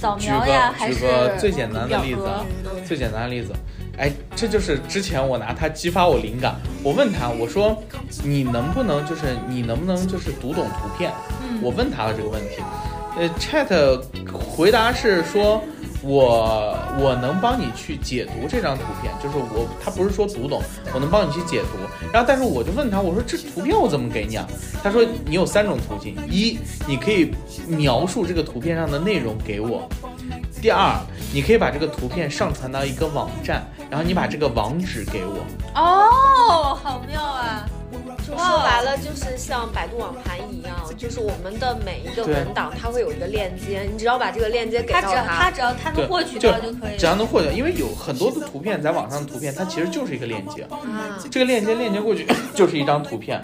[0.00, 2.22] 扫描呀，还个是举个最简单的例子
[2.86, 3.52] 最简单的例子，
[3.98, 6.54] 哎，这就是之前我拿它激发我灵感。
[6.82, 7.82] 我问他，我说
[8.22, 11.12] 你能不能就是你能不能就是读懂图片？
[11.42, 12.62] 嗯我问他了这个问题。
[13.16, 14.00] 呃，Chat
[14.32, 15.62] 回答是说。
[16.02, 20.62] 我我能帮你去解读这张图片，就是我他不是说读懂，
[20.94, 21.78] 我能帮你去解读。
[22.12, 24.46] 然后但是我就问他，我说这图片我怎么给你啊？
[24.84, 27.32] 他说你有三种途径，一你可以
[27.66, 29.88] 描述这个图片上的内容给我，
[30.62, 30.94] 第二，
[31.32, 35.44] 你可以把这个图片上传到一个网站，然后你把这个网址给我。
[35.74, 37.66] 哦，好妙啊！
[38.26, 47.14] 就说白了，就是像百度网盘一样，就是我们的每一个文档，它会有一个链接，你只要把这个链接给到他只要他只要他能获取到就可以只要。
[47.14, 53.40] 能获取，因为有很多的图片在网上的图片，它其实就是一个链接，啊，这个链接链接过去 就是一张图片。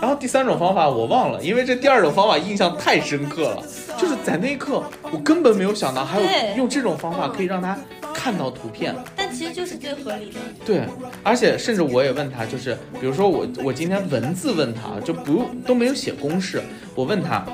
[0.00, 3.62] 然后第三种方法我忘了，因为这第二种方法印象太深刻了，
[3.98, 6.26] 就是在那一刻我根本没有想到还有
[6.56, 7.78] 用这种方法可以让他
[8.14, 8.94] 看到图片。
[9.32, 10.38] 其实就是最合理的。
[10.64, 10.82] 对，
[11.22, 16.62] 而且甚至我也问他，就是比如说我我今天文字问他，就不用都没有写公式，
[16.94, 17.46] 我问他，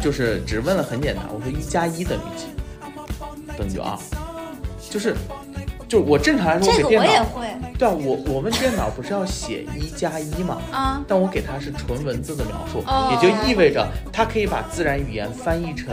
[0.00, 2.46] 就是只问了很简单，我说一加一等于几？
[3.56, 3.96] 等于二，
[4.90, 5.14] 就是
[5.88, 10.60] 就我正常来说这个给电脑，我也会对啊，我我们电脑不是要写一加一吗？
[10.72, 11.04] 啊。
[11.06, 15.88] 但我给它是纯文字的描述，哦也就意味着它可以把自然语言翻译成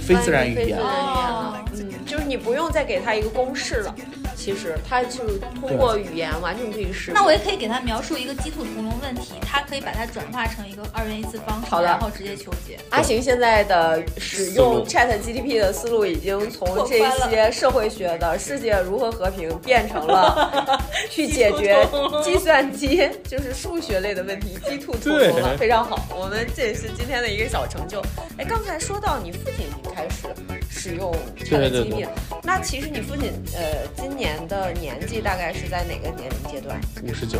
[0.00, 0.70] 非自然语言非自。
[0.70, 3.94] 然语言嗯，就是你不用再给它一个公式了，
[4.36, 7.14] 其实它就是通过语言完全可以识别。
[7.18, 12.78] 那我也可以给它描述一个鸡兔同笼问题，它可以把它转化成一个二元一次方程，好的然后直接求解。
[12.90, 17.00] 阿行现在的使用 Chat GPT 的思路已经从这
[17.30, 21.86] 些社会学的世界如何和平，变成了 去解决
[22.22, 25.98] 计算机就是数学类的问题，鸡兔同笼了，对非常好。
[26.14, 28.00] 我们这也是今天的一个小成就。
[28.38, 30.26] 哎，刚才说到你父亲已经开始
[30.70, 32.10] 使用对 GPT 对了，
[32.54, 36.78] 那其实你父亲呃今年的年纪大概是在哪个年龄阶段？
[37.02, 37.38] 五十九，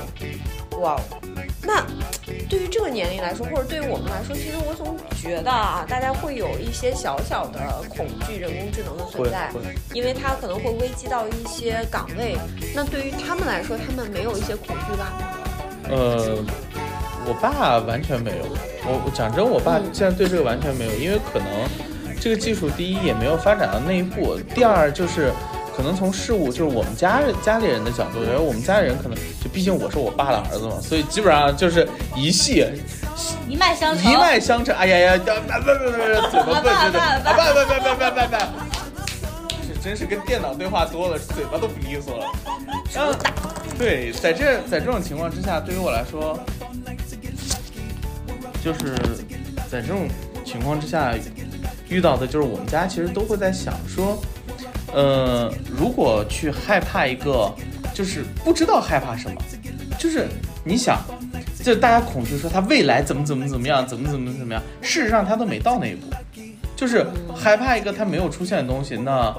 [0.80, 1.00] 哇哦，
[1.62, 1.84] 那
[2.48, 9.50] 对于这个年龄来说，或者对于我们来说，其实我总觉得啊，大家会有一些小小的恐惧人工智能的存在，
[9.92, 12.34] 因为它可能会危及到一些岗位。
[12.74, 15.12] 那对于他们来说，他们没有一些恐惧吧？
[15.90, 16.42] 呃，
[17.26, 18.46] 我爸完全没有。
[18.86, 21.46] 我我讲真，我爸嗯现在对这个完全没有，因为可能
[22.22, 25.32] 这个技术第一也没有发展到那一步，第二就是
[25.76, 32.64] 可能从事物就是我们家家里人的角度，因为我们家里人可能就毕竟我是我爸的儿子嘛，所以基本上就是一系
[33.48, 34.12] 一脉相承。
[34.12, 34.72] 一脉相承。
[34.76, 38.36] 哎呀呀，不不不不，嘴巴笨对对，啊不不不不不不不。
[39.66, 42.26] 这真是跟电脑对话多了，嘴巴都不利索了。
[42.94, 43.12] 然后，
[43.76, 46.38] 对，在这在这种情况之下，对于我来说，
[48.62, 48.94] 就是
[49.68, 50.06] 在这种
[50.44, 51.12] 情况之下
[51.92, 54.18] 遇到的，就是我们家其实都会在想说，
[54.94, 57.52] 呃，如果去害怕一个，
[57.92, 59.36] 就是不知道害怕什么，
[59.98, 60.26] 就是
[60.64, 60.98] 你想，
[61.62, 66.06] 就大家恐惧说他未来怎么怎么怎么样，怎么怎么怎么样，事实上他都没到那一步。
[66.82, 69.32] 就是害怕一个它没有出现的东西，那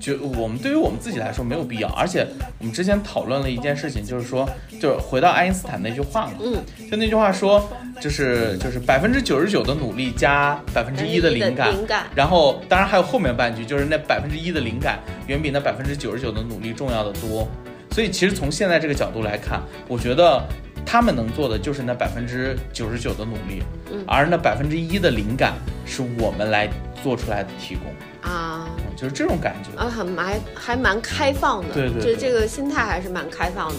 [0.00, 1.88] 就我们对于我们自己来说没有必要。
[1.90, 2.26] 而且
[2.58, 4.44] 我们之前讨论了一件事情，就是说，
[4.80, 7.64] 就是回到爱因斯坦那句话嘛，嗯，就那句话说，
[8.00, 14.98] 就是就是百分之九十九的努力加百分之一的灵感，灵感，然后当然还有后面半句，就是那百分之一的灵感
[15.28, 17.46] 远比那百分之九十九的努力重要的多。
[17.92, 20.42] 所以其实从现在这个角度来看，我觉得
[20.90, 25.54] 他们能做的就是那百分之九十九的努力，嗯而那百分之一的灵感
[25.86, 26.68] 是我们来
[27.00, 27.92] 做出来的提供，
[28.28, 28.66] 啊。
[28.76, 29.70] 嗯就是这种感觉。
[29.80, 33.76] 啊，很蛮还蛮开放的，对对对这这个心态还是蛮开放的。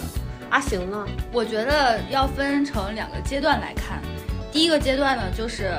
[0.50, 1.06] 阿行呢？
[1.34, 4.02] 我觉得要分成两个阶段来看。
[4.50, 5.70] 第一个阶段呢，就是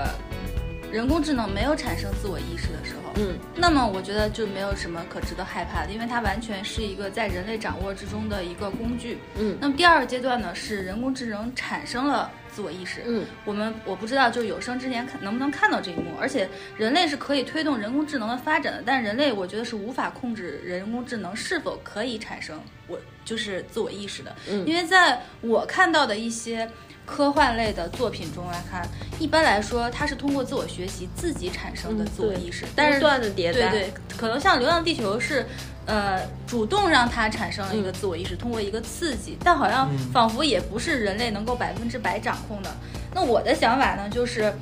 [0.93, 9.19] 人工智能没有产生自我意识的时候，嗯那么我觉得就没有什么可值得害怕的，因为它完全是一个在人类掌握之中的一个工具。
[9.39, 13.03] 嗯那么第二个阶段呢，是人工智能产生了自我意识。
[13.07, 26.69] 嗯我们我不知道，就有生之年看能不能看到这一幕，而且人类是可以推动人工智能的发展的，但人类我觉得是无法控制人工智能是否可以产生我就是自我意识的，嗯因为在我看到的一些
[27.05, 28.89] 科幻类的作品中来看，
[29.19, 35.45] 一般来说它是通过自我学习自己产生的自我意识，但是不断的迭代，对对，可能像《流浪地球》是，
[35.85, 42.71] 呃，主动让它产生了一个自我意识，通过一个刺激，但好像仿佛也不是人类能够百分之百掌控的。
[43.15, 44.53] 那我的想法呢，就是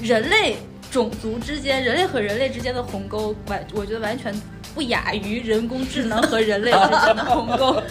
[0.00, 0.58] 人类
[0.90, 4.32] 种族之间，人类和人类之间的鸿沟完，我觉得完全
[4.74, 7.82] 不亚于人工智能和人类之间的鸿沟。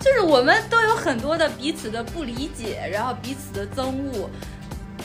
[0.00, 4.28] 就是我们都有很多的彼此的不理解，然后彼此的憎恶，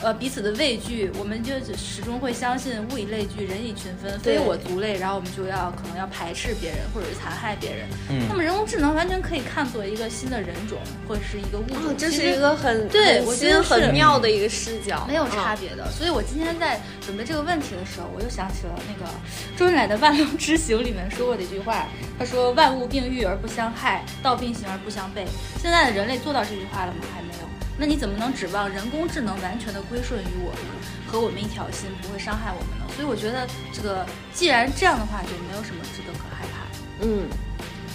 [0.02, 7.88] 呃，彼此的畏惧，我们就始终会相信物以类聚，人以群分，非我族类，然后我们就要可能要排斥别人，或者是残害别人。
[8.28, 10.78] 那嗯，么人工智能完全可以看作一个新的人种，
[11.08, 15.90] 或者是一个物种，哦，这是一个很很对我觉得很妙的一个视角，没有差嗯别的。
[15.90, 19.10] 所以我今天在准备这个问题的时候，我又想起了那个
[19.56, 21.86] 周恩来的《万龙之行》里面说过的一句话，
[22.18, 25.24] 他说：“万物并育而不相害，道并行而不相悖。”
[25.60, 27.00] 现在的人类做到这句话了吗？
[27.14, 27.55] 还没有。
[27.78, 30.60] 那你怎么能指望人工智能完全的归顺于我们，
[31.06, 32.84] 和我们一条心，不会伤害我们呢？
[32.94, 36.64] 所以我觉得这个既然这样的话，就没有什么值得可害怕。
[37.02, 37.28] 嗯，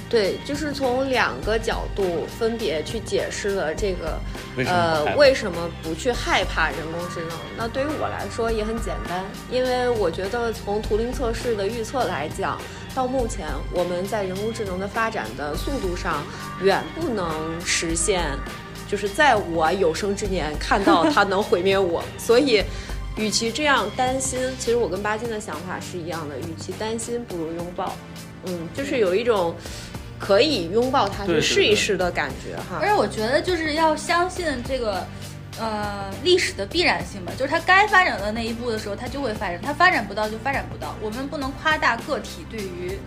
[0.08, 4.20] 对，就是从两个角度分别去解释了这个
[4.68, 7.32] 呃为什么不去害怕人工智能。
[7.58, 12.62] 那对于我来说也很简单，因为我觉得从图灵测试的预测来讲，
[12.94, 16.24] 到目前我们在人工智能的发展的速度上
[16.62, 18.38] 远不能实现，
[18.92, 22.62] 就是在我有生之年看到 它能毁灭我，所以。
[23.18, 26.40] 与其这样担心，其实我跟巴金的想法是一样的。
[26.40, 27.94] 与其担心，不如拥抱。
[28.46, 29.54] 嗯，就是有一种，
[30.18, 32.88] 可以拥抱它，去试一试的感觉哈而。
[32.88, 35.06] 且我觉得就是要相信这个，
[35.60, 40.96] 呃，历史的必然性吧，就是它该发展的那一步的时候，它就会发展，它发展不到就发展不到。
[41.02, 42.98] 我们不能夸大个体对于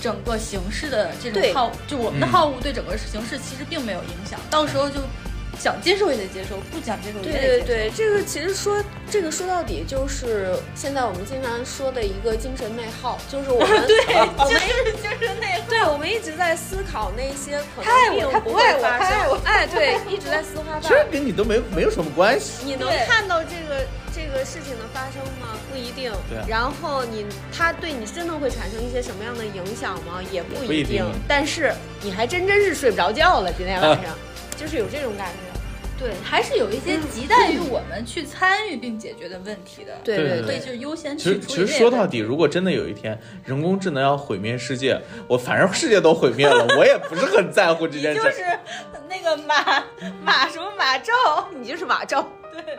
[0.00, 5.00] 整个形势的这种好，就我们的嗯好恶对整个形势其实并没有影响，到时候就
[5.60, 7.64] 想接受也得接受，不想接受也对得接受。
[7.66, 15.68] 对对对，这个其实说这个说到底就是现在我们经常说的一个精神内耗，就是我们 对， 我们就是精神内耗。
[15.68, 22.64] 对，我们一直在思考那些可能并不他不会发生，哎，对，一直在思考其实跟你都没没有什么关系。
[22.64, 23.84] 你能看到这个
[24.14, 25.58] 这个事情的发生吗？
[25.70, 26.10] 不一定。
[26.28, 30.20] 对啊然后你他对你真的会产生一些什么样的影响吗？
[30.32, 34.14] 也不不一定但是你还真真是睡不着觉了，今天晚上，
[34.60, 35.60] 就是有这种感觉。
[35.98, 39.92] 对，还是有一些亟待于我们去参与并解决的问题的。
[40.02, 44.98] 对对对对所以就是优先其实其实说到底，如果真的有一天人工智能要毁灭世界，
[45.28, 48.24] 我反正世界都毁灭了，我也不是很在乎这件事儿。
[48.24, 48.44] 就是
[49.10, 49.84] 那个马
[50.22, 51.12] 马什么马照，
[51.60, 52.78] 你就是马照，对，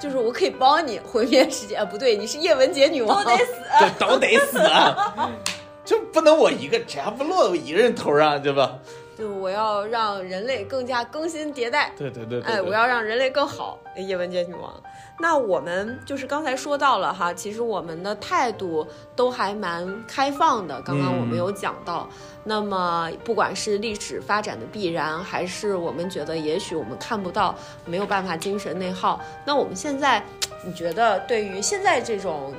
[0.00, 1.74] 就是我可以帮你毁灭世界。
[1.74, 3.36] 啊，不对，你是叶文洁女王都。
[3.36, 3.52] 得死。
[3.80, 5.30] 对，都得死啊！
[5.84, 8.78] 就不能我一个，这还不落我一个人头上，对吧？
[9.18, 11.90] 对，我要让人类更加更新迭代。
[11.98, 14.72] 对对对对哎，我要让人类更好，叶文洁女王。
[15.18, 20.80] 那我们就是刚才说到了哈，其实我们的态度都还蛮开放的。
[20.82, 22.08] 刚刚我们嗯有讲到，
[22.44, 27.52] 那么不管是历史发展的必然，还是我们觉得也许我们看不到，
[27.84, 29.20] 没有办法精神内耗。
[29.44, 30.24] 那我们现在，
[30.64, 32.54] 你觉得对于现在这种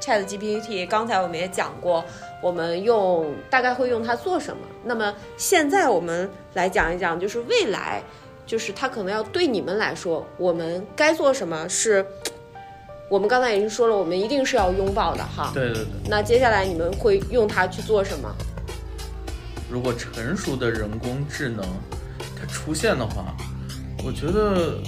[0.00, 2.04] Chat GPT，刚才我们也讲过，
[2.42, 4.62] 我们用大概会用它做什么？
[4.84, 8.02] 那么现在我们来讲一讲，就是未来，
[8.46, 12.04] 就是它可能要对你们来说，我们该做什么是？
[13.10, 15.50] 我们刚才已经说了，我们一定是要拥抱的哈。
[15.54, 15.86] 对对对。
[16.08, 18.30] 那接下来你们会用它去做什么？
[19.70, 21.64] 如果成熟的人工智能
[22.38, 23.34] 它出现的话，
[24.04, 24.78] 我觉得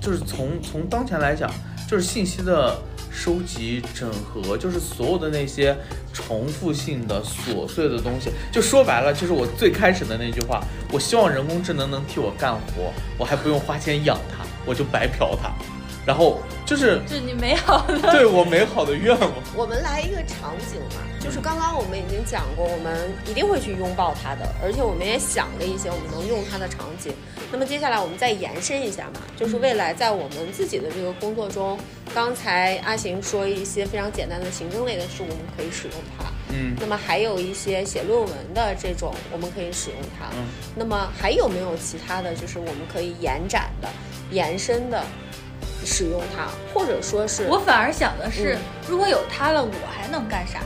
[0.00, 1.50] 就是从从当前来讲，
[1.88, 2.76] 就是信息的
[3.16, 5.74] 收集整合，就是所有的那些
[6.12, 10.62] 重复性的琐碎的东西，就说白了，就是我最开始的那句话，
[10.92, 15.50] 我希望人工智能能替我干活，我还不用花钱养它，我就白嫖它，
[16.04, 19.32] 然后就是就你美好的对我美好的愿望。
[19.56, 27.12] 我们来一个场景嘛，就是刚刚我们已经讲过，我们一定会去拥抱它的，而且我们也想了一些我们能用它的场景。
[27.50, 31.76] 那么接下来我们再延伸一下嘛，就是未来在我们自己的这个工作中，
[32.14, 36.26] 刚才阿行说一些非常简单的行政类的事，我们可以使用它。
[36.50, 40.26] 嗯那么还有一些写论文的这种，我们可以使用它。
[40.36, 40.46] 嗯
[40.76, 43.88] 那么还有没有其他的就是我们可以延展的、
[44.30, 45.02] 延伸的
[45.84, 48.58] 使用它，或者说是我反而想的是，嗯
[48.88, 50.60] 如果有它了，我还能干啥？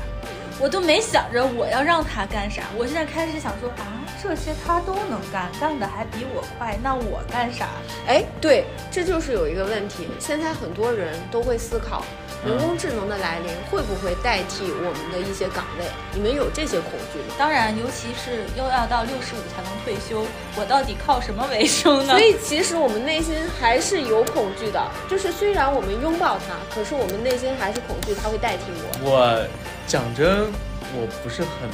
[0.61, 2.65] 我都没想着我要让他干啥。
[2.77, 7.69] 我现在开始想说啊，这些他都能干，干的还比我快，那我干啥？
[8.07, 10.09] 哎，对，这就是有一个问题。
[10.19, 12.05] 现在很多人都会思考，
[12.45, 15.87] 人工智能的来临会不会代替我们的一些岗位？
[16.13, 17.35] 你们有这些恐惧吗？
[17.39, 22.13] 当然，尤其是又要到六十五才能退休，我到底靠什么为生呢？
[22.13, 29.11] 所以其实我们内心还是有恐惧的，就是虽然我们拥抱它，可是我们内心还是恐惧它会代替我。
[29.11, 29.47] 我
[29.91, 30.47] 讲真，
[30.95, 31.69] 我不是很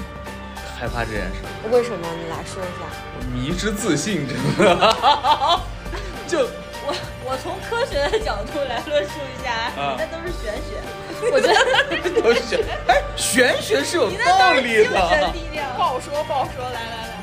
[0.75, 1.43] 害怕这件事。
[1.71, 2.09] 为什么？
[2.17, 2.81] 你来说一下。
[3.31, 4.64] 迷之自信，真的，
[6.27, 6.39] 就
[6.87, 6.95] 我
[7.27, 10.81] 我从科学的角度来论述一下，啊那都是玄学。
[11.31, 15.33] 我觉得都是玄哎，玄学是有你道理精神的。
[15.35, 15.77] 力量。
[15.77, 16.64] 不 好说，不好说。
[16.64, 17.19] 来来来，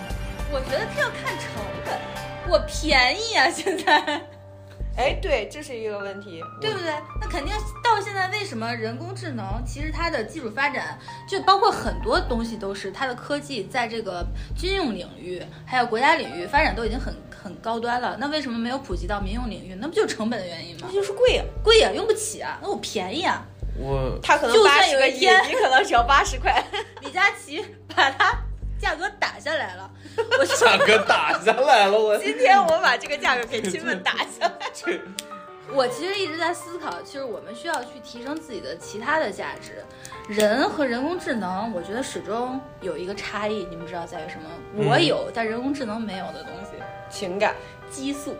[0.52, 1.48] 我觉得它要看成
[1.84, 2.00] 本，
[2.48, 4.22] 我便宜啊，现在。
[4.96, 6.44] 哎，对，这是一个问题。
[6.62, 6.94] 对不对？
[7.20, 14.26] 那肯定到现在，为什么人工智能其实它的技术发展，就包括很多东西都是它的科技在这个
[14.56, 17.14] 军用领域还有国家领域发展都已经很
[17.44, 18.16] 很高端了。
[18.20, 19.76] 那为什么没有普及到民用领域？
[19.80, 20.94] 那不就是成本的原因吗那？
[20.94, 21.46] 就是贵啊！
[21.64, 23.46] 贵呀、用不起啊，那我便宜啊。
[23.76, 26.64] 我他可能就算八十个亿，有一天你可能只要八十块。
[27.02, 27.66] 李佳琦
[27.96, 28.38] 把它
[28.84, 29.90] 价格打下来了，
[30.38, 34.54] 我价格打下来了，我今天我把这个价格给亲们打下来。
[35.72, 39.84] 我其实一直在思考，其实我们需要去提升自己的其他的价值。
[40.28, 44.50] 人和人工智能，我觉得始终有一个差异，你们知道在于什么？
[44.76, 46.72] 嗯我有，但人工智能没有的东西，
[47.10, 47.56] 情感
[47.90, 48.36] 激素。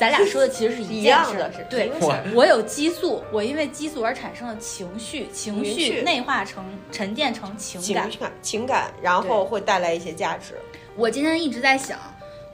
[0.00, 1.92] 咱俩说的其实是一样的，是对
[2.32, 8.10] 我有激素，我因为激素而产生了情绪，情情绪绪内化成沉淀成情感。
[8.40, 10.54] 情感，然后会带来一些价值。
[10.96, 11.98] 我今天一直在想，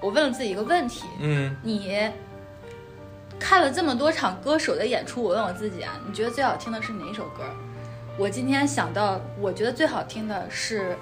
[0.00, 2.10] 我问了自己一个问题：嗯，你
[3.38, 7.44] 看了这么多场歌手的演出，我问我自己啊，你觉得最好听的是哪一首歌？
[8.18, 10.96] 我今天想到，我觉得最好听的是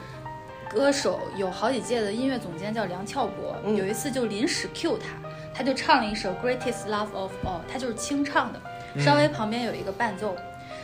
[0.69, 5.07] 歌手有好几届的音乐总监叫梁翘柏，嗯有一次就临时 cue 他，
[5.55, 8.61] 他就唱了一首《Greatest Love of All》，他就是清唱的，
[9.01, 10.37] 稍微旁边有一个伴奏。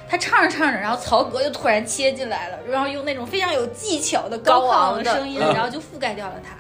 [0.09, 6.57] 他唱着唱着，然后曹格又突然切进来了，然后用那种非常有技巧的高高昂的亢的声音，嗯然后就覆盖掉了他。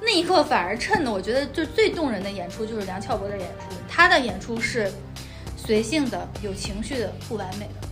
[0.00, 4.90] 那一刻反而衬的，我觉得就最动人的演出就是梁翘柏的演出，他的演出是
[5.56, 7.88] 随性的、有情绪的、不完美的。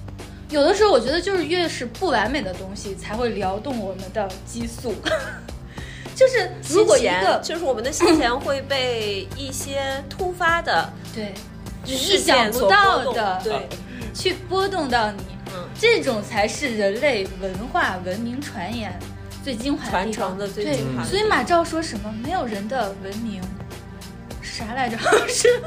[0.50, 4.94] 有的时候我觉得就是越是不完美的东西，才会撩动我们的激素。
[6.20, 11.32] 就是如果一心个就是我们的心弦 会被一些突发的对
[11.82, 13.66] 你意想不到的对，
[14.12, 15.22] 去波动到你，
[15.54, 18.92] 嗯，这种才是人类文化文明传言
[19.42, 23.40] 最精华的传地方承的最精华所以马照说什么没有人的文明
[24.42, 24.98] 啥来着？
[25.26, 25.58] 是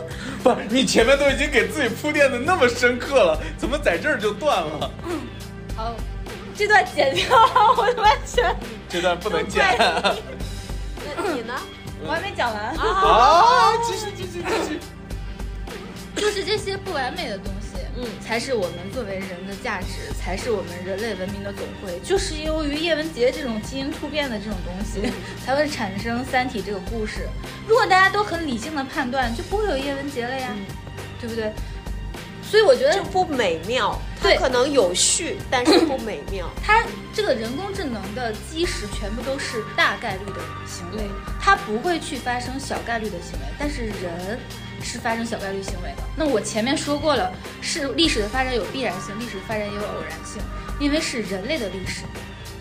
[0.43, 4.91] 不，你前面都已经给自己铺垫的那么深刻了，怎么在这儿就断了？
[5.75, 5.95] 好，
[6.55, 7.25] 这段剪掉，
[7.75, 8.55] 我完全
[8.87, 9.65] 这段不能剪
[11.43, 11.53] 呢？
[12.05, 12.75] 我还没讲完。
[12.75, 13.77] 啊！
[13.85, 14.79] 继续继续继续。
[16.15, 21.99] 就是这些不完美的东西，嗯才是我们作为人的价值，才是我们人类文明的总汇。
[22.03, 25.11] 就是由于叶文洁这种基因突变的这种东西，
[25.43, 27.27] 才会产生《三体》这个故事。
[27.67, 30.55] 如果大家都很理性的判断，就不会有叶文洁了呀，
[31.19, 31.51] 对不对？
[32.53, 36.47] 所以我觉得就不美妙，它可能有序，但是不美妙。
[36.63, 44.39] 它这个人工智能的基石全部都是大概率的行为嗯，它不会去发生小概率的行为，但是人
[44.83, 46.03] 是发生小概率行为的。
[46.15, 50.39] 那我前面说过了，是历史的发展有必然性，历史的发展也有偶然性，
[50.79, 52.03] 因为是人类的历史。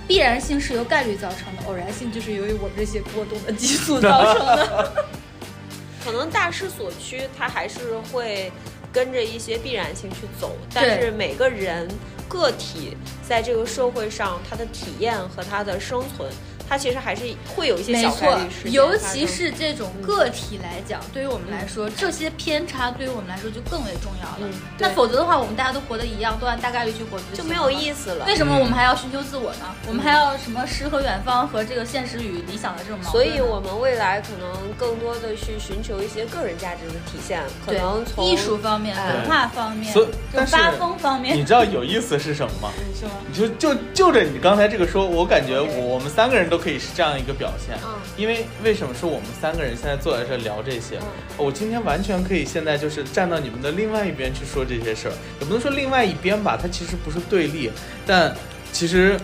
[0.08, 5.06] 必然性是由概率造成的，偶然性就是由于我们这些波动的激素造成的。
[6.02, 8.50] 可能大势所趋，它还是会
[8.92, 11.88] 跟着一些必然性去走，但是每个人
[12.28, 16.30] 个体在这个社会上，他的体验和他的生存，
[16.72, 24.38] 它其实还是会有一些小概率事，件尤其是这种个体来讲，对于我们来说，这些偏差对于我们来说就更为重要了。
[24.40, 27.72] 嗯那否则的话，我们大家都活得一样，都按大概率去活，就没有。
[27.72, 28.26] 意思了。
[28.26, 29.74] 为什么我们还要寻求自我呢？
[29.88, 33.24] 我们还要什么诗和远方和这个现实与理想的这种矛盾所？
[33.24, 42.70] 以，我们未来可能更多的去寻求一些个人价值的体现，可能从艺术方面、哎文化方面、所以这但是种发疯方面你，知道有意思是什么吗？
[42.94, 43.12] 是吗？
[43.26, 47.76] 你就就就着你刚才这个说，我感觉我我们三个人都可以是这样一个表现。
[47.82, 50.98] 嗯因为为什么是我们三个人现在坐在这聊这些？
[50.98, 51.08] 嗯
[51.38, 57.70] 我今天完全可以现在就是站到你们的另外一边去说这些事儿，也不能说另外一边吧，它其实不是对立，
[58.06, 58.34] 但
[58.70, 59.18] 其实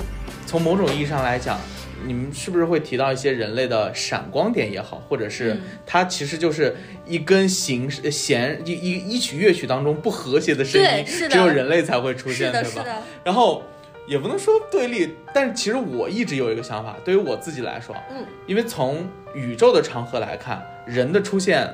[0.47, 1.61] 从某种意义上来讲。
[2.07, 12.84] 你们是不是会提到一些人类的闪光点也好，或者是嗯它其实就是一根形弦一一一曲乐曲当中不和谐的声音，只有人类才会出现，对吧？
[13.24, 13.64] 然后
[14.09, 21.68] 也不能说对立，但是其实我一直有一个想法，对于我自己来说，嗯，因为从宇宙的长河来看，人的出现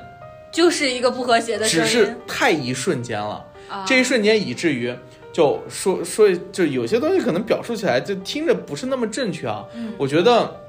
[0.51, 1.89] 就是一个不和谐的声只。
[1.89, 4.93] 是太一瞬间了，啊这一瞬间以至于
[5.31, 9.65] 就说说就有些东西可能表述起来就听着不是那么正确啊。
[9.73, 10.61] 嗯我觉得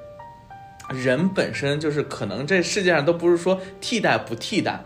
[0.90, 4.80] 人本身就是可能这世界上都不是说替代不替代，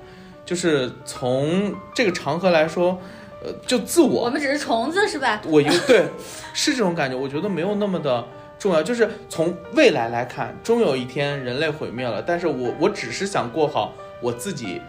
[0.47, 2.99] 就是从这个长河来说，
[3.43, 5.41] 呃，就自我我们只是虫子，是吧？
[5.47, 6.05] 我有对，
[6.53, 8.23] 是这种感觉，我觉得没有那么的
[8.59, 8.83] 重要。
[8.83, 14.81] 就是从未来来看，终有一天人类毁灭了，但是我我只是想过好我自己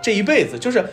[0.00, 0.84] 这一辈子，就是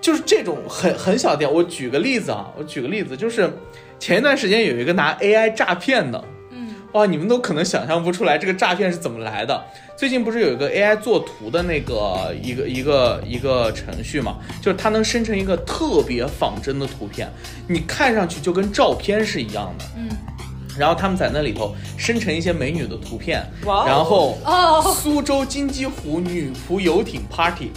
[0.00, 1.52] 就是这种很很小点。
[1.52, 3.50] 我举个例子啊，我举个例子，就是
[3.98, 9.64] 前一段时间有一个拿 AI 诈骗的，嗯，哇，你们都可能想象不出来这个诈骗是怎么来的。
[10.00, 17.30] 最近不是有一个 AI 做图的那个一个一个一个程序嘛，就是它能生成一个特别仿真的图片，
[17.68, 19.84] 你看上去就跟照片是一样的。
[19.98, 20.08] 嗯，
[20.78, 27.70] 然后他们在那里头生成一些美女的图片，哇哦然后哦，苏州金鸡湖女仆游艇 party，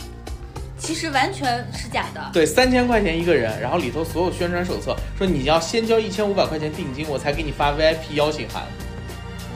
[0.77, 2.29] 其实完全是假的。
[2.31, 8.63] 对，三千块钱一个人，然后里头所有宣传手册说你要先交一千五百块钱定金，我才给你发 VIP 邀请函。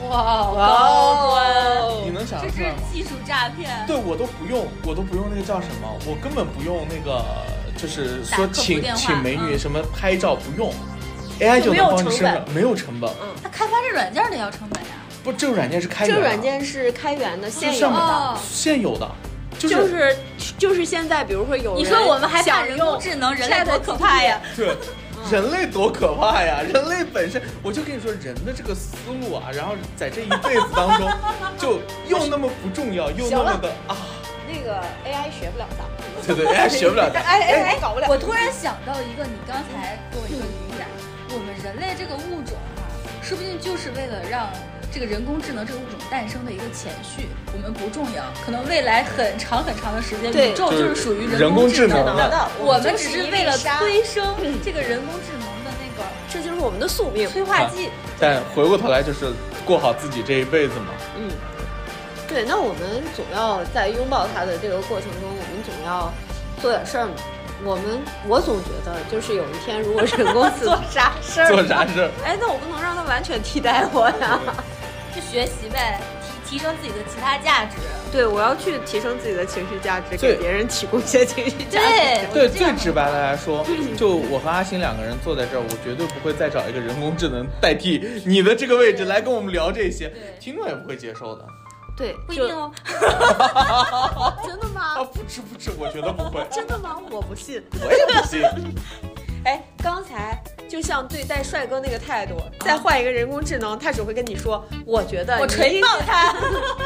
[0.08, 2.72] 哇，哇高端，哦你能想象这是？
[2.92, 3.70] 技术诈骗。
[3.86, 7.24] 对我都不用，我都不用那个叫什么，我根本不用那个，
[7.76, 10.72] 就是说请请美女嗯什么拍照不用
[11.40, 13.10] ，AI 就能帮你生成成，没有成本。
[13.22, 14.88] 嗯他开发这软件得要成本呀。
[15.22, 17.96] 不，这个软件是开这个源的软件是开源的，现有的。
[17.96, 19.10] 哦，现有的，
[19.58, 20.16] 就是就是
[20.58, 24.40] 就是现在，比如说有人你说我们还怕想人工用智能，人类多可怕呀！
[24.56, 24.74] 对，
[25.30, 26.60] 人类多可怕呀！
[26.62, 31.10] 人类本身，我就跟你说，人的这个思路啊，然后在这一辈子当中，
[31.58, 33.96] 就又那么不重要，又那么的啊，
[34.48, 35.98] 那个 AI 学不了咱们。
[36.26, 37.18] 对对，AI 学不了的。
[37.20, 38.06] 哎哎哎，搞不了。
[38.08, 40.88] 我突然想到一个，你刚才给我一个灵感，
[41.30, 42.82] 我们人类这个物种哈、
[43.22, 44.48] 说不定就是为了让
[44.92, 48.24] 这个人工智能这个物种诞生的一个前序，我们不重要。
[48.44, 54.34] 可能未来很长很长的时间，宇宙就是属于人工智能能的的，我们只是为了催生
[54.64, 57.28] 这个人工智能的那个这就是我们的宿命。
[57.28, 57.90] 催化剂。
[58.18, 59.32] 但回过头来就是
[59.64, 60.86] 过好自己这一辈子嘛。
[61.16, 61.30] 嗯，
[62.26, 66.12] 对，那我们总要在拥抱它的这个过程中，我们总要
[66.60, 67.12] 做点事儿嘛。
[67.64, 67.84] 我们
[68.28, 72.10] 我总觉得，就是有一天，如果人工智能 啥事儿做啥事儿？
[72.24, 74.40] 哎，那我不能让它完全替代我呀。
[75.28, 76.00] 就学习呗，
[76.46, 77.76] 提提升自己的其他价值。
[78.10, 82.26] 对，我要去提升自己的情绪价值，给别人提供一些情绪价值。
[82.32, 83.64] 对，对，最直白的来说，
[83.96, 90.10] 就我和阿星两个人坐在这儿，我绝对不会再找一个人工智能代替你的这个位置来跟我们聊这些，
[90.40, 91.44] 听众也不会接受的。
[91.96, 92.72] 对，不一定哦。
[94.46, 95.04] 真的吗啊，吗？
[95.12, 96.96] 不吃不吃，我觉得不会，真的吗？
[97.10, 97.60] 我不信。
[97.84, 98.40] 我也不信。
[99.48, 100.38] 哎，刚才
[100.68, 106.34] 就像对待帅哥那个态度，再换一个人工智能，他只会跟你说：“我觉得我你锤爆他。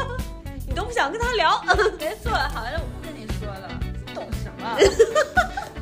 [0.65, 1.61] 你都不想跟他聊。
[1.99, 3.67] 没错，好了我不跟你说了，
[4.07, 4.77] 你懂什么？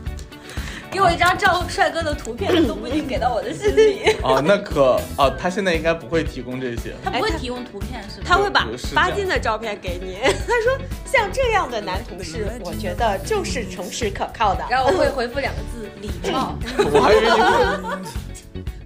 [0.92, 4.14] 给我一张照帅哥的图片，都不一定给到我的心里。
[4.22, 6.94] 哦，那可哦，他现在应该不会提供这些。
[7.04, 8.26] 他不会提供图片是吗？
[8.28, 10.78] 他会把有是这样巴金的照片给你， 他说
[11.10, 16.56] ：“像这样的男同事，我觉得就是诚实可靠的。”然后我会 回复两个字：礼貌。
[16.78, 17.98] 我还以为你会，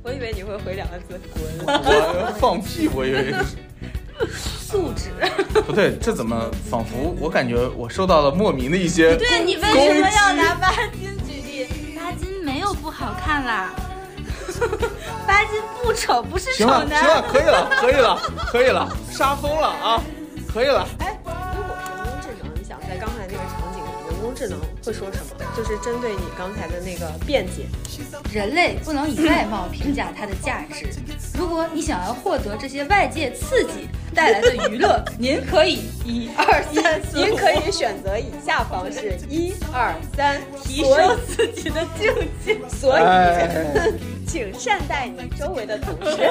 [0.04, 1.66] 我以为你会回两个字：“滚。
[1.66, 3.34] 我放屁，我以为。
[4.32, 5.10] 素质。
[5.66, 11.10] 不对，这怎么仿佛我感觉我受到了莫名的一些对你为什么要拿巴金举例？
[11.10, 11.25] 巴金
[12.56, 13.70] 没有不好看啦，
[15.28, 17.24] 巴金不丑，不是丑行了行了，男。
[17.28, 18.18] 可以了，可以了，
[18.50, 20.02] 可以了，杀疯了啊，
[20.54, 20.88] 可以了。
[21.00, 21.20] 哎，
[21.58, 23.65] 如果是人工智能，你想在刚才那个场
[24.36, 25.46] 智能会说什么？
[25.56, 27.66] 就是针对你刚才的那个辩解。
[28.34, 30.88] 人类不能以外貌评价它的价值。
[31.38, 42.14] 如果你想要获得这些外界刺激带来的娱乐，您可以一二三四， 您可以选择以下方式：一、二、三，提升自己的境
[42.46, 42.60] 界。
[42.68, 43.92] 所以，哎
[44.28, 46.30] 请善待你周围的同事。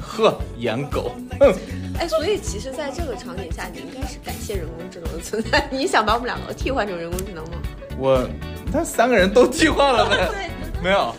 [0.00, 1.54] 呵，颜狗，哼，
[1.98, 5.66] 哎，所以其实，在这个场景下，你应该是感谢人工智能的存在。
[5.72, 7.58] 你想把我们两个替换成人工智能吗？
[7.96, 8.28] 我
[8.72, 10.28] 那三个人都替换了呗？
[10.30, 10.50] 对，
[10.82, 11.14] 没有。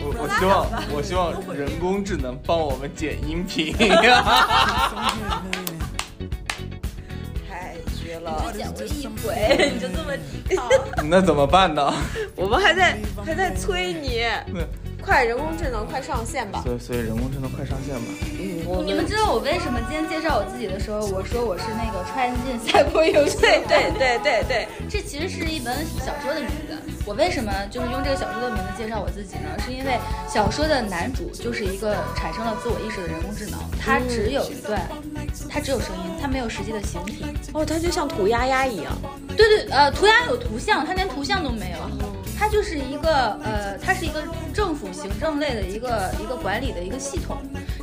[0.00, 3.74] 我我希望我希望人工智能帮我们剪音频，
[7.48, 8.52] 太绝了！
[8.56, 10.68] 剪过一回， 你就这么抵抗。
[11.10, 11.92] 那怎么办呢？
[12.36, 14.22] 我们还在还在催你，
[15.02, 16.62] 快人工智能快上线吧！
[16.64, 18.06] 所以所以人工智能快上线吧。
[18.38, 23.38] 嗯，我你们知道我为什么今天介绍我自己的时候，我说我是那个穿进赛博游戏？
[23.40, 25.74] 对对对对对，这其实是一本
[26.04, 26.76] 小说的名字。
[27.06, 29.48] 我为什么就是用这个小说的名字介绍我自己呢？
[29.64, 34.86] 是因为小说的男主就是一个产生了自我意识的人工智能，他只有一段，
[35.48, 37.24] 他只有声音，他没有实际的形体。
[37.54, 38.92] 哦，他就像涂鸦鸦一样。
[39.34, 41.78] 对对，呃，涂鸦有图像，他连图像都没有。
[42.38, 44.22] 它就是一个呃，它是一个
[44.54, 47.38] 政府行政类的一个一个管理的一个系统。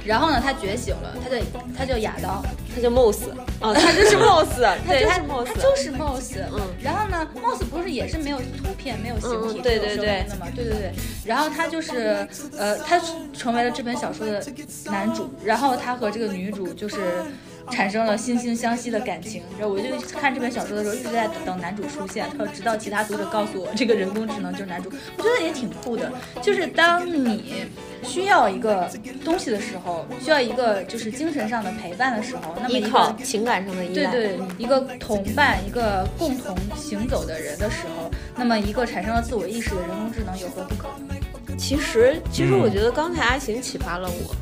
[0.06, 1.36] 然后呢，他觉醒了，他叫
[1.76, 2.44] 他叫亚当，
[2.76, 3.22] 他叫 Moss，
[3.60, 6.38] 哦， 他就是 Moss，它对，就是他他就是 Moss。
[6.54, 10.46] 嗯然后呢，Moss 不是也是没有图片、没有形体、对对声音的嘛？
[10.56, 10.94] 对对对。
[11.26, 13.02] 然后他就是呃，他
[13.34, 14.46] 成为了这本小说的
[14.86, 17.24] 男主，然后他和这个女主就是。
[17.72, 26.12] 产生了惺惺相惜的感情，然后我就看这本小说的时候一直在等男主出现，然后直到其他读者告诉我这个人工智能就是男主，我觉得也挺酷的。
[26.42, 27.66] 就是当你
[28.04, 28.90] 需要一个
[29.24, 34.12] 东西的时候，需要一个就是精神上的陪伴的时候，那么一个依靠情感上的依赖。
[34.12, 41.58] 对对，一个同伴，一个共同行走的人的时候，那么一个产生了自我意识的人工智能有何不可能？
[41.58, 44.36] 其实，其实嗯我觉得刚才阿行启发了我，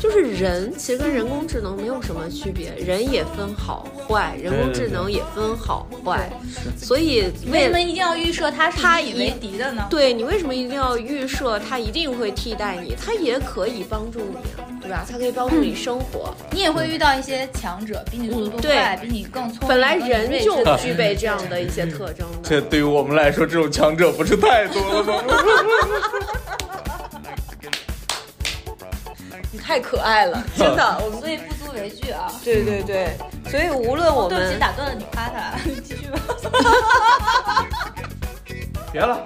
[0.00, 6.30] 就是人其实跟人工智能没有什么区别，人也分好坏，人工智能也分好坏，
[6.76, 9.86] 所以为什么一定要预设它是它以你为敌的呢？
[9.90, 12.94] 对你为什么一定要预设它一定会替代你？
[12.94, 15.04] 它也可以帮助你啊，对吧？
[15.10, 16.32] 它可以帮助你生活。
[16.52, 22.38] 你也会遇到一些强者，比你速度快，比你更聪明，本来人就具备这样的一些特征的。
[22.48, 25.14] 这对于我们来说，这种强者不是太多了吗？
[29.58, 30.98] 你太可爱了， 真的。
[31.04, 32.30] 我们所以不足为惧啊。
[32.44, 33.16] 对对对，
[33.50, 36.18] 所以无论我对不起，们打断了你夸他， 你继续吧。
[38.92, 39.22] 别了，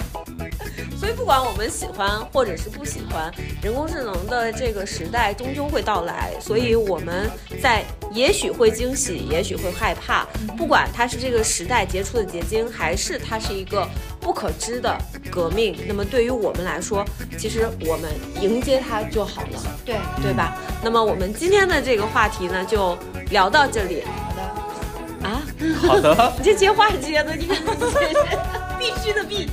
[0.98, 6.32] 所以不管我们喜欢或者是不喜欢，人工智能的这个时代终究会到来。
[6.40, 10.26] 所以我们在也许会惊喜，也许会害怕。
[10.56, 13.86] 不管它是这个时代杰出的结晶，还是它是一个
[14.20, 14.96] 不可知的
[15.30, 17.04] 革命，那么对于我们来说，
[17.38, 18.10] 其实我们
[18.40, 20.56] 迎接它就好了，对，对吧？
[20.82, 22.96] 那么我们今天的这个话题呢，就
[23.30, 25.42] 聊到这里好的，啊。
[25.86, 28.38] 好的， 你这接话接的，你看你这是
[28.82, 29.48] 必须的必。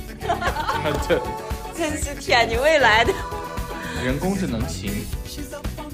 [1.06, 1.20] 对，
[1.78, 3.12] 真是天你未来的
[4.04, 4.90] 人工智能行，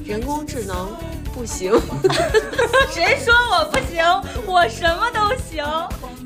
[0.05, 0.97] 人工智能
[1.35, 1.71] 不行，
[2.95, 4.03] 谁说我不行？
[4.47, 5.63] 我什么都行。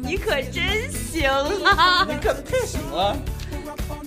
[0.02, 1.28] 你可真行
[1.64, 2.06] 啊！
[2.08, 3.16] 你可太行了。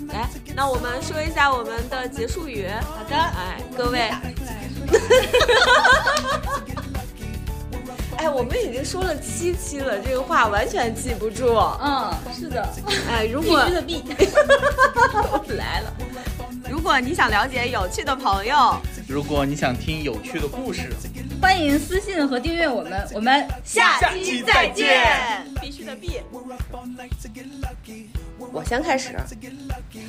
[0.07, 2.67] 来，那我们说一下我们的结束语。
[2.67, 4.09] 好的，哎，各位，
[8.23, 11.57] 哎，我们已经说了七期了，这个话完全记不住。
[11.81, 12.65] 嗯，是的，
[13.11, 14.03] 哎，如果必须的必。
[15.49, 15.93] 又 来了，
[16.69, 18.77] 如果你想了解有趣的朋友，
[19.09, 20.89] 如果你想听有趣的故事，
[21.41, 25.45] 欢迎私信和订阅我们，我们下下期再见。
[25.59, 26.21] 必须的必。
[28.51, 29.15] 我先开始。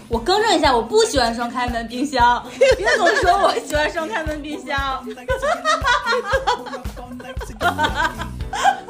[0.08, 2.44] 我更正一下，我不喜欢双开门冰箱，
[2.76, 5.04] 别总说我喜欢双开门冰箱。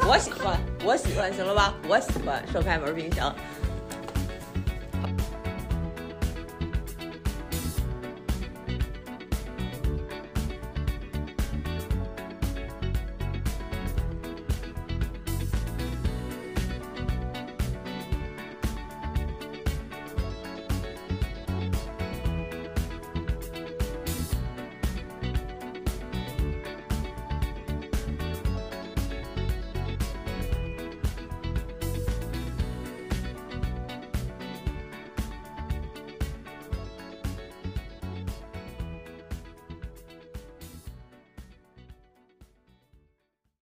[0.07, 1.75] 我喜欢，我喜欢，行了吧？
[1.89, 3.35] 我喜欢双开门冰箱。